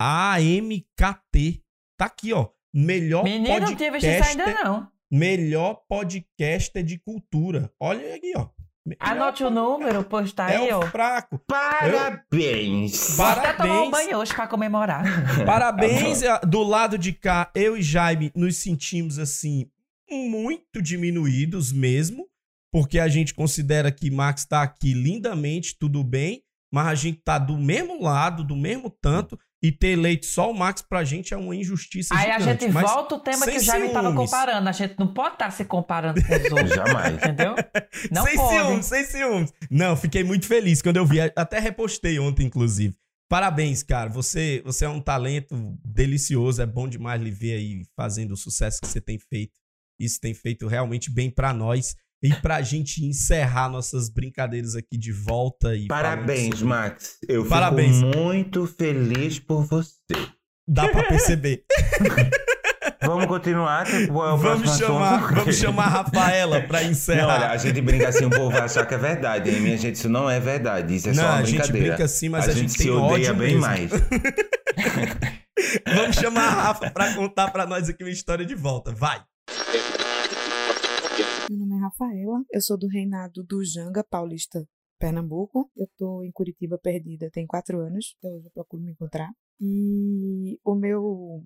[0.00, 1.62] AMKT.
[1.98, 2.48] Tá aqui, ó.
[2.72, 4.88] Melhor Menino, não tinha visto isso ainda podcaster, não.
[5.10, 7.70] melhor podcaster de cultura.
[7.80, 8.48] Olha aqui, ó.
[8.86, 10.80] Melhor Anote o número, pois tá é aí, ó.
[10.82, 11.38] fraco.
[11.46, 13.16] Parabéns!
[13.16, 14.06] Vou até tomar um Parabéns.
[14.06, 15.04] banho hoje pra comemorar.
[15.44, 16.22] Parabéns.
[16.22, 19.68] ah, Do lado de cá, eu e Jaime nos sentimos assim
[20.10, 22.26] muito diminuídos mesmo,
[22.72, 26.42] porque a gente considera que Max tá aqui lindamente, tudo bem,
[26.72, 30.54] mas a gente tá do mesmo lado, do mesmo tanto, e ter eleito só o
[30.56, 32.64] Max pra gente é uma injustiça Aí a gigante.
[32.64, 34.30] gente mas volta o tema que o Jaime tava ciúmes.
[34.30, 34.68] comparando.
[34.68, 36.70] A gente não pode estar se comparando com os outros.
[36.74, 37.14] Jamais.
[37.16, 37.54] Entendeu?
[38.10, 38.54] Não sem pode.
[38.56, 39.52] ciúmes, sem ciúmes.
[39.70, 41.20] Não, fiquei muito feliz quando eu vi.
[41.20, 42.96] Até repostei ontem, inclusive.
[43.28, 44.08] Parabéns, cara.
[44.08, 45.54] Você, você é um talento
[45.84, 46.62] delicioso.
[46.62, 49.52] É bom demais lhe ver aí fazendo o sucesso que você tem feito.
[49.98, 51.94] Isso tem feito realmente bem pra nós.
[52.22, 55.86] E pra gente encerrar nossas brincadeiras aqui de volta e.
[55.86, 57.16] Parabéns, falando- Max.
[57.28, 57.96] Eu Parabéns.
[57.96, 59.94] fico muito feliz por você.
[60.68, 61.64] Dá pra perceber.
[63.02, 63.86] Vamos continuar?
[63.86, 65.34] Tipo, é o vamos chamar, assunto?
[65.40, 67.34] vamos chamar a Rafaela pra Não, encerrar.
[67.34, 69.60] olha, a gente brinca assim, o povo vai achar que é verdade, hein?
[69.60, 70.94] Minha gente, isso não é verdade.
[70.94, 71.88] Isso é Não, só uma a gente brincadeira.
[71.88, 73.60] brinca assim, mas a gente se tem odeia ódio bem mesmo.
[73.62, 73.90] mais.
[75.94, 78.92] Vamos chamar a Rafa pra contar pra nós aqui uma história de volta.
[78.92, 79.20] Vai.
[81.50, 84.64] Meu nome é Rafaela, eu sou do reinado do Janga Paulista,
[85.00, 85.68] Pernambuco.
[85.76, 89.28] Eu tô em Curitiba perdida tem quatro anos, então eu procuro me encontrar.
[89.60, 91.42] E o meu.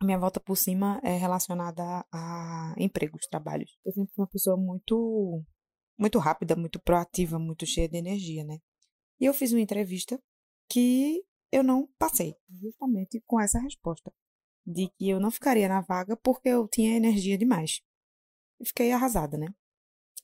[0.00, 1.82] Minha volta por cima é relacionada
[2.12, 3.76] a empregos, trabalhos.
[3.84, 5.42] Eu sempre fui uma pessoa muito.
[5.98, 8.58] muito rápida, muito proativa, muito cheia de energia, né?
[9.18, 10.22] E eu fiz uma entrevista
[10.70, 11.20] que
[11.50, 14.12] eu não passei, justamente com essa resposta.
[14.64, 17.80] De que eu não ficaria na vaga porque eu tinha energia demais.
[18.62, 19.48] E fiquei arrasada, né?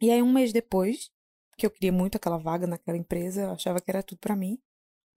[0.01, 1.11] E aí, um mês depois,
[1.57, 4.59] que eu queria muito aquela vaga naquela empresa, eu achava que era tudo pra mim.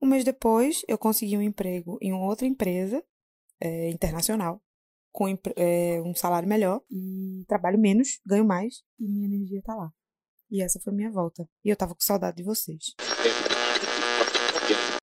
[0.01, 3.03] Um mês depois, eu consegui um emprego em outra empresa
[3.61, 4.59] eh, internacional,
[5.13, 9.91] com eh, um salário melhor, e trabalho menos, ganho mais, e minha energia tá lá.
[10.49, 11.47] E essa foi minha volta.
[11.63, 12.95] E eu tava com saudade de vocês.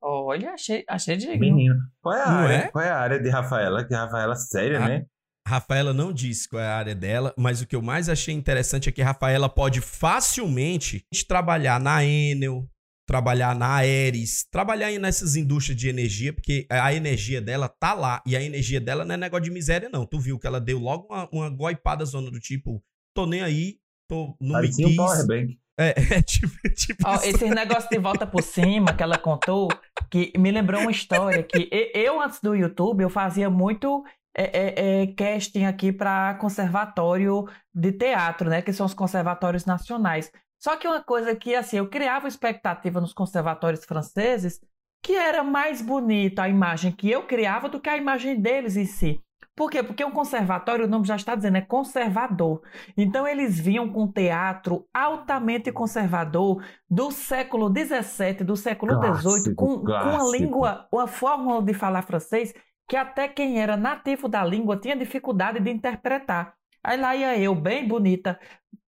[0.03, 1.39] Olha, achei, achei digno.
[1.39, 1.75] Menino.
[2.01, 2.55] Qual é a Não área?
[2.57, 2.69] é?
[2.71, 3.87] Qual é a área de Rafaela?
[3.87, 5.07] Que a Rafaela, séria, Ah, né?
[5.49, 8.89] Rafaela não disse qual é a área dela, mas o que eu mais achei interessante
[8.89, 12.69] é que Rafaela pode facilmente trabalhar na Enel,
[13.07, 18.23] trabalhar na Aeres, trabalhar aí nessas indústrias de energia, porque a energia dela tá lá.
[18.27, 20.05] E a energia dela não é negócio de miséria, não.
[20.05, 22.85] Tu viu que ela deu logo uma, uma goipada zona do tipo,
[23.15, 25.59] tô nem aí, tô no me um powerbank.
[25.81, 27.27] É, é tipo, tipo Ó, isso.
[27.29, 29.69] esse negócio de volta por cima que ela contou,
[30.11, 35.03] que me lembrou uma história que eu, antes do YouTube, eu fazia muito é, é,
[35.03, 38.62] é, casting aqui para conservatório de teatro, né?
[38.62, 40.31] Que são os conservatórios nacionais.
[40.59, 44.61] Só que uma coisa que, assim, eu criava expectativa nos conservatórios franceses
[45.03, 48.85] que era mais bonita a imagem que eu criava do que a imagem deles em
[48.85, 49.22] si.
[49.59, 49.83] Por quê?
[49.83, 52.62] Porque um conservatório, o nome já está dizendo, é conservador.
[52.97, 59.91] Então eles vinham com teatro altamente conservador do século XVII, do século XVIII, com, com
[59.91, 62.55] uma língua, uma fórmula de falar francês
[62.89, 66.55] que até quem era nativo da língua tinha dificuldade de interpretar.
[66.82, 68.41] Aí lá ia eu, bem bonita,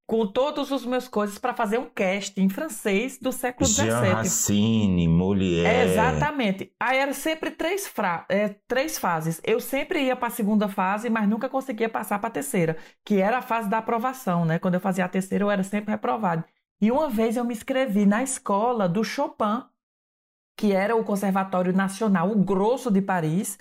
[0.07, 4.13] com todas as minhas coisas para fazer um cast em francês do século Jean XVII.
[4.13, 5.69] Racine, Molière.
[5.69, 6.73] É, exatamente.
[6.81, 9.41] Aí era sempre três, fra é, três fases.
[9.45, 13.21] Eu sempre ia para a segunda fase, mas nunca conseguia passar para a terceira, que
[13.21, 14.59] era a fase da aprovação, né?
[14.59, 16.43] Quando eu fazia a terceira, eu era sempre reprovado.
[16.81, 19.63] E uma vez eu me inscrevi na escola do Chopin,
[20.57, 23.59] que era o Conservatório Nacional, o grosso de Paris,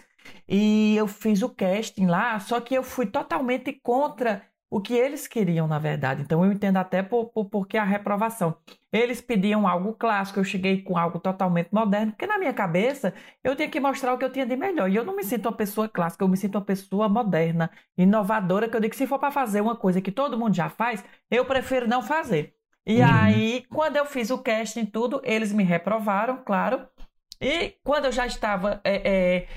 [0.48, 5.28] e eu fiz o casting lá, só que eu fui totalmente contra o que eles
[5.28, 6.22] queriam, na verdade.
[6.22, 8.56] Então eu entendo até por, por, porque a reprovação.
[8.92, 13.14] Eles pediam algo clássico, eu cheguei com algo totalmente moderno, porque na minha cabeça
[13.44, 14.90] eu tinha que mostrar o que eu tinha de melhor.
[14.90, 18.70] E eu não me sinto uma pessoa clássica, eu me sinto uma pessoa moderna, inovadora,
[18.70, 21.04] que eu digo que se for para fazer uma coisa que todo mundo já faz,
[21.32, 22.54] eu prefiro não fazer.
[22.86, 23.08] E Uhum.
[23.08, 26.88] aí, quando eu fiz o casting e tudo, eles me reprovaram, claro.
[27.42, 29.48] E quando eu já estava é, é,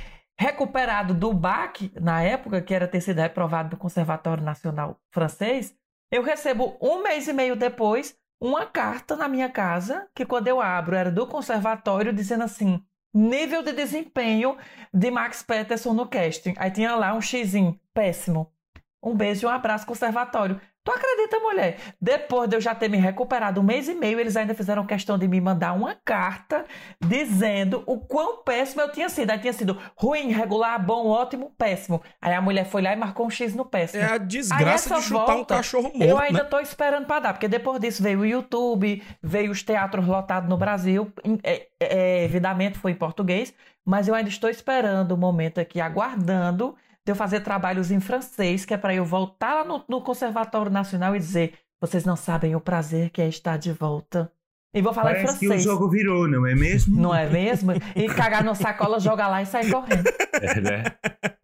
[0.43, 5.75] recuperado do BAC, na época, que era ter sido reprovado do Conservatório Nacional Francês,
[6.11, 10.61] eu recebo um mês e meio depois uma carta na minha casa, que quando eu
[10.61, 12.85] abro era do conservatório, dizendo assim:
[13.15, 14.57] nível de desempenho
[14.93, 16.55] de Max Peterson no casting.
[16.59, 18.53] Aí tinha lá um xizinho, péssimo.
[19.01, 20.61] Um beijo e um abraço, conservatório.
[20.85, 21.77] Tu acredita, mulher?
[22.01, 25.17] Depois de eu já ter me recuperado um mês e meio, eles ainda fizeram questão
[25.17, 26.65] de me mandar uma carta
[27.01, 29.31] dizendo o quão péssimo eu tinha sido.
[29.31, 32.03] Aí tinha sido ruim, regular, bom, ótimo, péssimo.
[32.21, 34.03] Aí a mulher foi lá e marcou um X no péssimo.
[34.03, 36.49] É a desgraça de chutar um volta, cachorro morto, Eu ainda né?
[36.49, 40.57] tô esperando pra dar, porque depois disso veio o YouTube, veio os teatros lotados no
[40.57, 41.13] Brasil.
[41.45, 43.55] é, é, evidamente foi em português,
[43.85, 46.75] mas eu ainda estou esperando o momento aqui, aguardando
[47.05, 50.71] de eu fazer trabalhos em francês, que é para eu voltar lá no, no Conservatório
[50.71, 54.31] Nacional e dizer: vocês não sabem o prazer que é estar de volta.
[54.75, 55.65] E vou falar Parece em que o francês.
[55.65, 56.99] jogo virou, não é mesmo?
[56.99, 57.73] Não é mesmo?
[57.95, 60.09] E cagar na sacola, jogar lá e sair correndo.
[60.41, 60.85] É, né?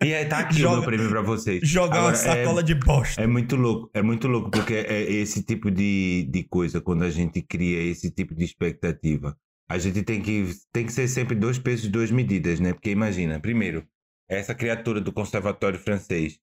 [0.02, 1.60] E aí tá aqui o Joga- meu prêmio pra vocês.
[1.62, 3.20] Jogar uma Agora, sacola é, de bosta.
[3.22, 7.10] É muito louco, é muito louco, porque é esse tipo de, de coisa, quando a
[7.10, 9.36] gente cria esse tipo de expectativa,
[9.68, 12.72] a gente tem que, tem que ser sempre dois pesos e duas medidas, né?
[12.72, 13.84] Porque imagina, primeiro,
[14.28, 16.38] essa criatura do conservatório francês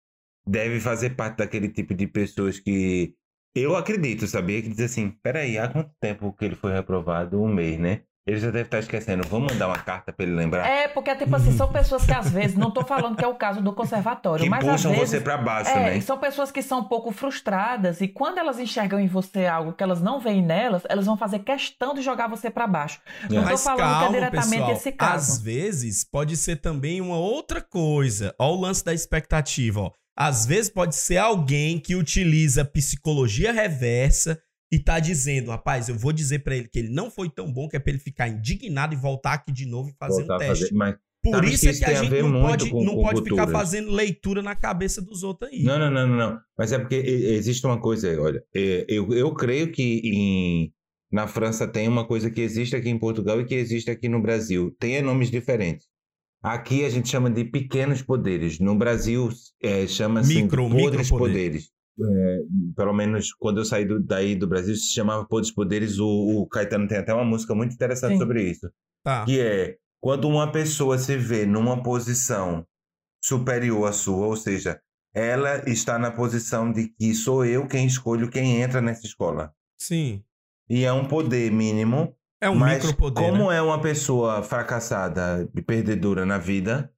[0.47, 3.14] deve fazer parte daquele tipo de pessoas que
[3.55, 4.62] eu acredito, sabia?
[4.62, 7.41] Que diz assim, peraí, há quanto tempo que ele foi reprovado?
[7.43, 8.05] Um mês, né?
[8.27, 9.22] Ele já deve estar esquecendo.
[9.29, 10.66] Vamos mandar uma carta pra ele lembrar?
[10.66, 13.35] É, porque, tipo assim, são pessoas que às vezes, não tô falando que é o
[13.35, 15.11] caso do conservatório, Que mas às puxam vezes.
[15.11, 16.01] você pra baixo, é, né?
[16.01, 19.83] são pessoas que são um pouco frustradas e quando elas enxergam em você algo que
[19.83, 22.99] elas não veem nelas, elas vão fazer questão de jogar você pra baixo.
[23.29, 24.72] Não tô Mas falando calma, que é diretamente pessoal.
[24.72, 25.33] esse caso.
[25.33, 28.35] Às vezes pode ser também uma outra coisa.
[28.39, 29.91] Ó o lance da expectativa, ó.
[30.16, 34.39] Às vezes pode ser alguém que utiliza psicologia reversa
[34.75, 37.68] e tá dizendo, rapaz, eu vou dizer pra ele que ele não foi tão bom
[37.68, 40.37] que é pra ele ficar indignado e voltar aqui de novo e fazer Voltar um
[40.37, 40.64] a teste.
[40.64, 42.95] fazer- mas Por sabe isso é que a a gente ver não pode, com- não
[42.97, 45.62] com pode ficar fazendo leitura na cabeça dos outros aí.
[45.62, 46.39] Não, não, não, não, não.
[46.59, 48.43] Mas é porque existe uma coisa aí, olha.
[48.55, 50.72] é, Eu, eu creio que em,
[51.11, 54.20] na França tem uma coisa que existe aqui em Portugal e que existe aqui no
[54.20, 54.75] Brasil.
[54.79, 55.87] Tem nomes diferentes.
[56.43, 58.59] Aqui a gente chama de pequenos poderes.
[58.59, 59.31] No Brasil
[59.62, 61.35] é, chama-se Micro- podres micropoder.
[61.35, 61.70] poderes.
[62.01, 62.38] É,
[62.76, 65.99] pelo menos quando eu saí do- daí do Brasil se chamava podres poderes.
[65.99, 66.07] O,
[66.42, 68.18] o Caetano tem até uma música muito interessante Sim.
[68.18, 68.68] sobre isso.
[69.05, 69.24] Tá.
[69.24, 72.66] Que é quando uma pessoa se vê numa posição
[73.22, 74.80] superior à sua, ou seja,
[75.14, 79.53] ela está na posição de que sou eu quem escolho quem entra nessa escola.
[79.78, 80.22] Sim.
[80.68, 82.14] E é um poder mínimo.
[82.40, 83.57] É um mas micropoder, Como né?
[83.57, 86.92] é uma pessoa fracassada e perdedora na vida,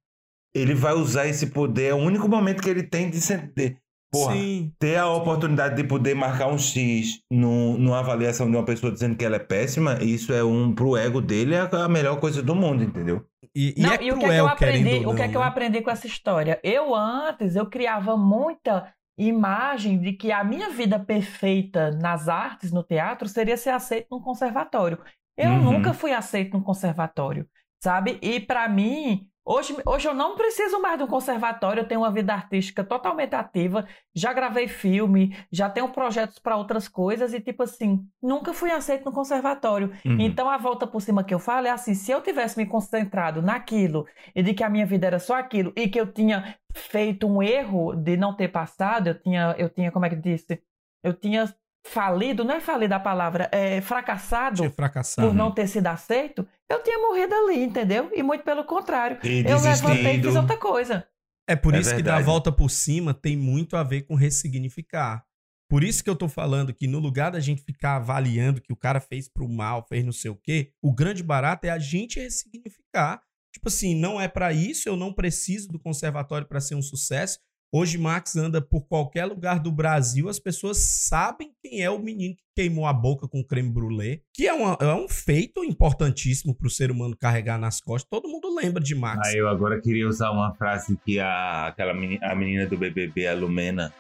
[0.55, 1.91] ele vai usar esse poder.
[1.91, 3.77] É o único momento que ele tem de, ser, de
[4.11, 4.73] porra, Sim.
[4.79, 9.17] ter a oportunidade de poder marcar um X no, numa avaliação de uma pessoa dizendo
[9.17, 10.03] que ela é péssima.
[10.03, 13.27] Isso é um pro ego dele é a melhor coisa do mundo, entendeu?
[13.55, 15.37] E, e Não, é e o que é que eu aprendi, o que é que
[15.37, 15.47] eu né?
[15.47, 16.59] aprendi com essa história?
[16.63, 22.83] Eu antes eu criava muita imagem de que a minha vida perfeita nas artes, no
[22.83, 24.99] teatro, seria ser aceito num conservatório.
[25.37, 25.63] Eu Uhum.
[25.63, 27.47] nunca fui aceito num conservatório,
[27.83, 28.19] sabe?
[28.23, 32.11] E pra mim, hoje, hoje eu não preciso mais de um conservatório, eu tenho uma
[32.11, 37.63] vida artística totalmente ativa, já gravei filme, já tenho projetos pra outras coisas e tipo
[37.63, 39.93] assim, nunca fui aceito no conservatório.
[40.05, 40.21] Uhum.
[40.21, 43.41] Então a volta por cima que eu falo é assim, se eu tivesse me concentrado
[43.41, 47.27] naquilo e de que a minha vida era só aquilo e que eu tinha feito
[47.27, 50.61] um erro de não ter passado, eu tinha, eu tinha, como é que disse?
[51.03, 51.55] Eu tinha
[51.87, 55.29] falido, não é falido a palavra, é fracassado fracassado.
[55.29, 58.11] por não ter sido aceito, eu tinha morrido ali, entendeu?
[58.15, 59.19] E muito pelo contrário.
[59.25, 61.07] E eu levantei e fiz outra coisa.
[61.49, 62.27] É por É isso que dar a verdade.
[62.27, 65.25] volta por cima tem muito a ver com ressignificar.
[65.69, 68.77] Por isso que eu tô falando que no lugar da gente ficar avaliando que o
[68.77, 72.21] cara fez pro mal, fez não sei o quê, o grande barato é a gente
[72.21, 73.21] ressignificar.
[73.53, 77.39] Tipo assim, não é pra isso, eu não preciso do conservatório pra ser um sucesso.
[77.73, 82.35] Hoje Max anda por qualquer lugar do Brasil, as pessoas sabem quem é o menino
[82.37, 86.71] que queimou a boca com creme brulee, que é, uma- é um feito importantíssimo pro
[86.71, 88.09] ser humano carregar nas costas.
[88.09, 89.29] Todo mundo lembra de Max.
[89.29, 93.27] Ah, eu agora queria usar uma frase que a, aquela meni- a menina do BBB,
[93.27, 93.93] a Lumena,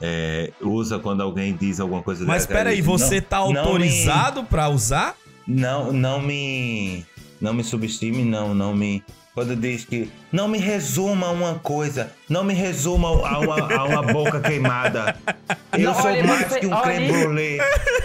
[0.00, 4.44] é, usa quando alguém diz alguma coisa Mas peraí, você "Não- tá não me- autorizado
[4.44, 5.16] pra usar?
[5.48, 7.04] Não, não me.
[7.40, 9.02] Não me subestime, não, não me.
[9.32, 13.84] Quando diz que não me resuma a uma coisa, não me resuma a uma, a
[13.84, 15.16] uma boca queimada.
[15.72, 17.58] Eu Não, sou olha, mais você- que um olha- creme brulee.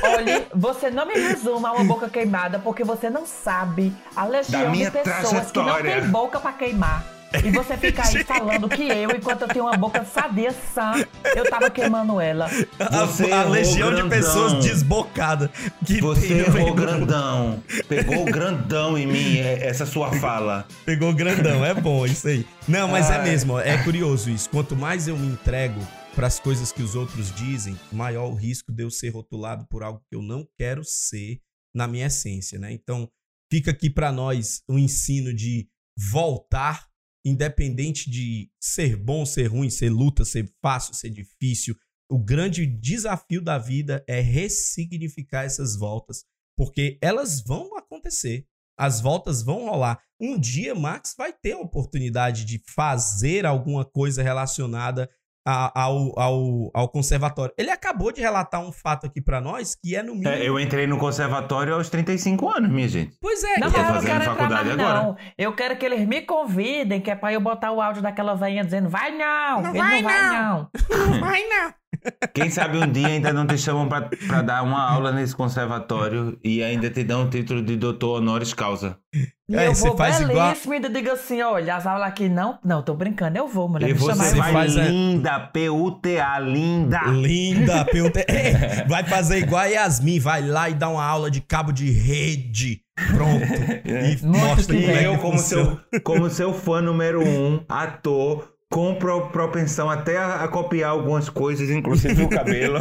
[0.03, 4.71] Olha, você não me resuma a uma boca queimada porque você não sabe a legião
[4.71, 7.03] de pessoas que não tem boca pra queimar.
[7.43, 10.93] E você fica aí falando que eu, enquanto eu tenho uma boca sadia, sã,
[11.35, 12.47] eu tava queimando ela.
[13.07, 14.09] Você a, legião de grandão.
[14.09, 15.49] pessoas desbocadas
[15.85, 17.61] que Você errou grandão.
[17.87, 20.67] Pegou o grandão em mim, é- essa sua fala.
[20.85, 22.45] Pegou grandão, é bom isso aí.
[22.67, 23.23] Não, mas é Ai.
[23.23, 24.49] mesmo, ó, é curioso isso.
[24.49, 25.79] Quanto mais eu me entrego
[26.15, 30.01] pras coisas que os outros dizem, maior o risco de eu ser rotulado por algo
[30.09, 31.41] que eu não quero ser
[31.75, 32.71] na minha essência, né?
[32.71, 33.09] Então,
[33.51, 35.67] fica aqui pra nós o ensino de
[35.97, 36.85] voltar,
[37.25, 41.75] independente de ser bom, ser ruim, ser luta, ser fácil, ser difícil.
[42.07, 46.23] O grande desafio da vida é ressignificar essas voltas,
[46.55, 48.45] porque elas vão acontecer.
[48.77, 49.99] As voltas vão rolar.
[50.21, 55.09] Um dia, Max vai ter a oportunidade de fazer alguma coisa relacionada
[55.45, 57.53] ao, ao, ao conservatório.
[57.57, 60.29] Ele acabou de relatar um fato aqui pra nós que é no mínimo.
[60.29, 63.15] É, eu entrei no conservatório aos 35 anos, minha gente.
[63.21, 65.03] Pois é, Não, Eu tô mas eu não fazendo quero entrar faculdade mais, agora.
[65.03, 65.17] não.
[65.37, 68.63] Eu quero que eles me convidem, que é pra eu botar o áudio daquela velhinha
[68.63, 71.07] dizendo, vai não, Não vai, não vai não." não.
[71.11, 71.73] Não vai não.
[72.33, 76.37] Quem sabe um dia ainda não te chamam pra, pra dar uma aula nesse conservatório
[76.43, 78.97] e ainda te dão o título de doutor honoris causa.
[79.47, 82.07] E É, eu você vou faz igual- belíssimo e ainda digo assim, olha, as aulas
[82.07, 86.39] aqui não, não, tô brincando, eu vou, mulher, E você vai faz a- linda, P-U-T-A,
[86.39, 87.01] linda.
[87.07, 91.41] Linda, pergunta- É, vai fazer igual a Yasmin, vai lá e dá uma aula de
[91.41, 92.81] cabo de rede.
[93.15, 93.45] Pronto.
[93.85, 98.51] E Muito mostra que como é eu, como seu, como seu fã número um, ator,
[98.71, 102.79] com pro- propensão até a, a copiar algumas coisas, inclusive o cabelo,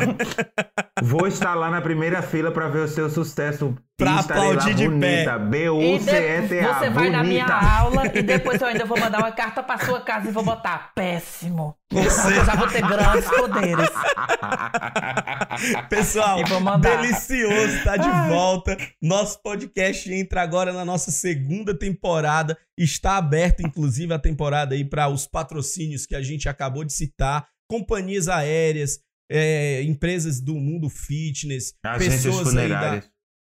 [1.06, 3.76] Vou estar lá na primeira fila pra ver o seu sucesso.
[3.96, 5.06] Pra aplaudir de bonita.
[5.06, 5.22] pé.
[5.22, 6.78] E de- B-U-C-E-T-A.
[6.78, 7.68] Você vai na minha bonita.
[7.78, 10.92] aula e depois eu ainda vou mandar uma carta pra sua casa e vou botar
[10.94, 11.76] péssimo.
[11.92, 13.90] Você- Eu já vou ter grandes poderes.
[15.88, 16.38] Pessoal,
[16.80, 18.76] delicioso, tá de volta.
[19.00, 22.56] Nosso podcast entra agora na nossa segunda temporada.
[22.78, 27.46] Está aberto, inclusive, a temporada aí para os patrocínios que a gente acabou de citar,
[27.70, 28.98] companhias aéreas,
[29.30, 33.02] é, empresas do mundo fitness, Agências pessoas aí da,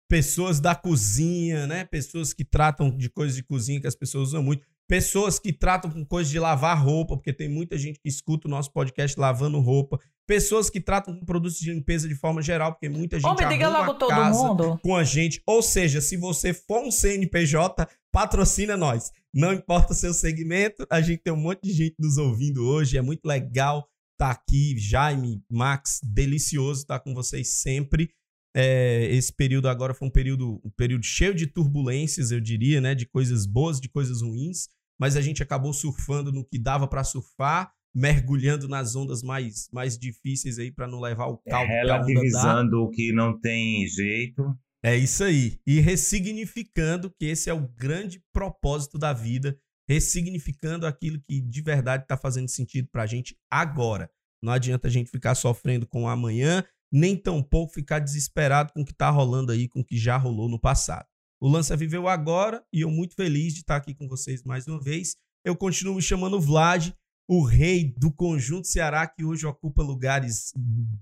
[0.08, 1.84] pessoas da cozinha, né?
[1.84, 4.66] Pessoas que tratam de coisas de cozinha que as pessoas usam muito.
[4.88, 8.50] Pessoas que tratam com coisas de lavar roupa, porque tem muita gente que escuta o
[8.50, 10.00] nosso podcast lavando roupa.
[10.26, 13.66] Pessoas que tratam com produtos de limpeza de forma geral, porque muita gente me diga
[13.66, 14.78] arruma logo a todo casa mundo.
[14.82, 15.42] com a gente.
[15.46, 19.12] Ou seja, se você for um CNPJ, patrocina nós.
[19.32, 22.96] Não importa o seu segmento, a gente tem um monte de gente nos ouvindo hoje.
[22.96, 23.86] É muito legal
[24.18, 24.76] estar aqui.
[24.76, 28.10] Jaime, Max, delicioso estar com vocês sempre.
[28.54, 32.94] É, esse período agora foi um período, um período cheio de turbulências, eu diria, né?
[32.94, 34.68] De coisas boas, de coisas ruins.
[35.00, 39.96] Mas a gente acabou surfando no que dava para surfar, mergulhando nas ondas mais, mais
[39.96, 42.02] difíceis aí para não levar o caldo a onda dá.
[42.02, 44.58] Relativizando o que não tem jeito.
[44.82, 45.58] É isso aí.
[45.66, 49.56] E ressignificando que esse é o grande propósito da vida,
[49.88, 54.10] ressignificando aquilo que de verdade está fazendo sentido para a gente agora.
[54.42, 58.84] Não adianta a gente ficar sofrendo com o amanhã, nem tampouco ficar desesperado com o
[58.84, 61.06] que está rolando aí, com o que já rolou no passado.
[61.40, 64.80] O Lança viveu agora e eu muito feliz de estar aqui com vocês mais uma
[64.80, 65.16] vez.
[65.44, 66.92] Eu continuo me chamando Vlad,
[67.28, 70.52] o rei do conjunto Ceará, que hoje ocupa lugares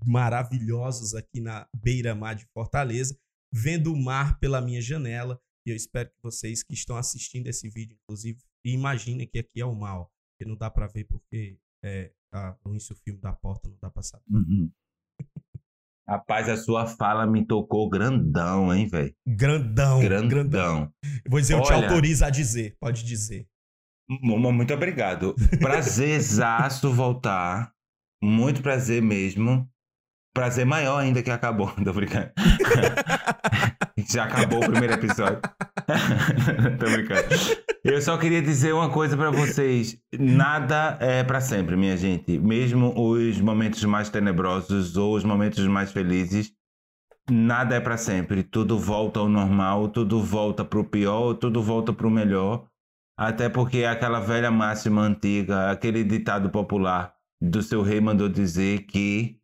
[0.05, 3.17] maravilhosos aqui na beira-mar de Fortaleza
[3.51, 5.39] vendo o mar pela minha janela.
[5.65, 8.39] E eu espero que vocês que estão assistindo esse vídeo, inclusive,
[8.73, 10.11] imaginem que aqui é o mal.
[10.39, 13.77] Que não dá pra ver porque é, a, o início do filme da porta não
[13.81, 14.23] dá pra saber.
[14.29, 14.71] Uhum.
[16.07, 19.13] Rapaz, a sua fala me tocou grandão, hein, velho?
[19.27, 20.27] Grandão, grandão.
[20.29, 20.93] Grandão.
[21.03, 22.77] Eu vou dizer, eu te Olha- autorizo a dizer.
[22.79, 23.45] Pode dizer.
[24.09, 25.35] Mu- Muito obrigado.
[25.59, 27.73] Prazerzaço voltar.
[28.23, 29.69] Muito prazer mesmo.
[30.33, 31.69] Prazer maior ainda que acabou.
[31.83, 32.31] Tô brincando.
[34.09, 35.41] Já acabou o primeiro episódio.
[36.79, 37.27] Tô brincando.
[37.83, 39.97] Eu só queria dizer uma coisa pra vocês.
[40.17, 42.37] Nada é pra sempre, minha gente.
[42.37, 46.53] Mesmo os momentos mais tenebrosos ou os momentos mais felizes,
[47.29, 48.43] nada é pra sempre.
[48.43, 52.65] Tudo volta ao normal, tudo volta pro pior, tudo volta pro melhor.
[53.17, 59.36] Até porque aquela velha máxima antiga, aquele ditado popular do seu rei mandou dizer que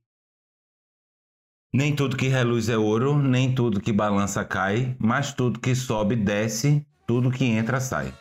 [1.73, 6.15] nem tudo que reluz é ouro, nem tudo que balança cai, mas tudo que sobe
[6.15, 8.13] desce, tudo que entra sai.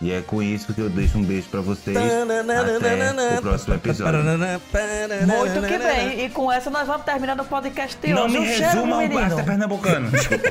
[0.00, 1.96] E é com isso que eu deixo um beijo pra vocês.
[1.96, 4.22] Até o próximo episódio.
[5.26, 6.24] Muito que bem.
[6.24, 8.38] E com essa nós vamos terminando o podcast de Não hoje.
[8.38, 10.10] me um cheiro, resuma o basta pernambucano.
[10.12, 10.50] Desculpa.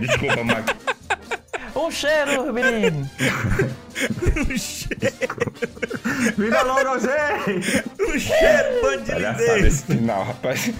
[0.00, 0.74] Desculpa, Max.
[1.74, 3.08] Um cheiro, menino.
[6.36, 7.60] Vida longa, Rogério!
[8.00, 10.70] O cheiro, Palhaçada esse final, rapaz.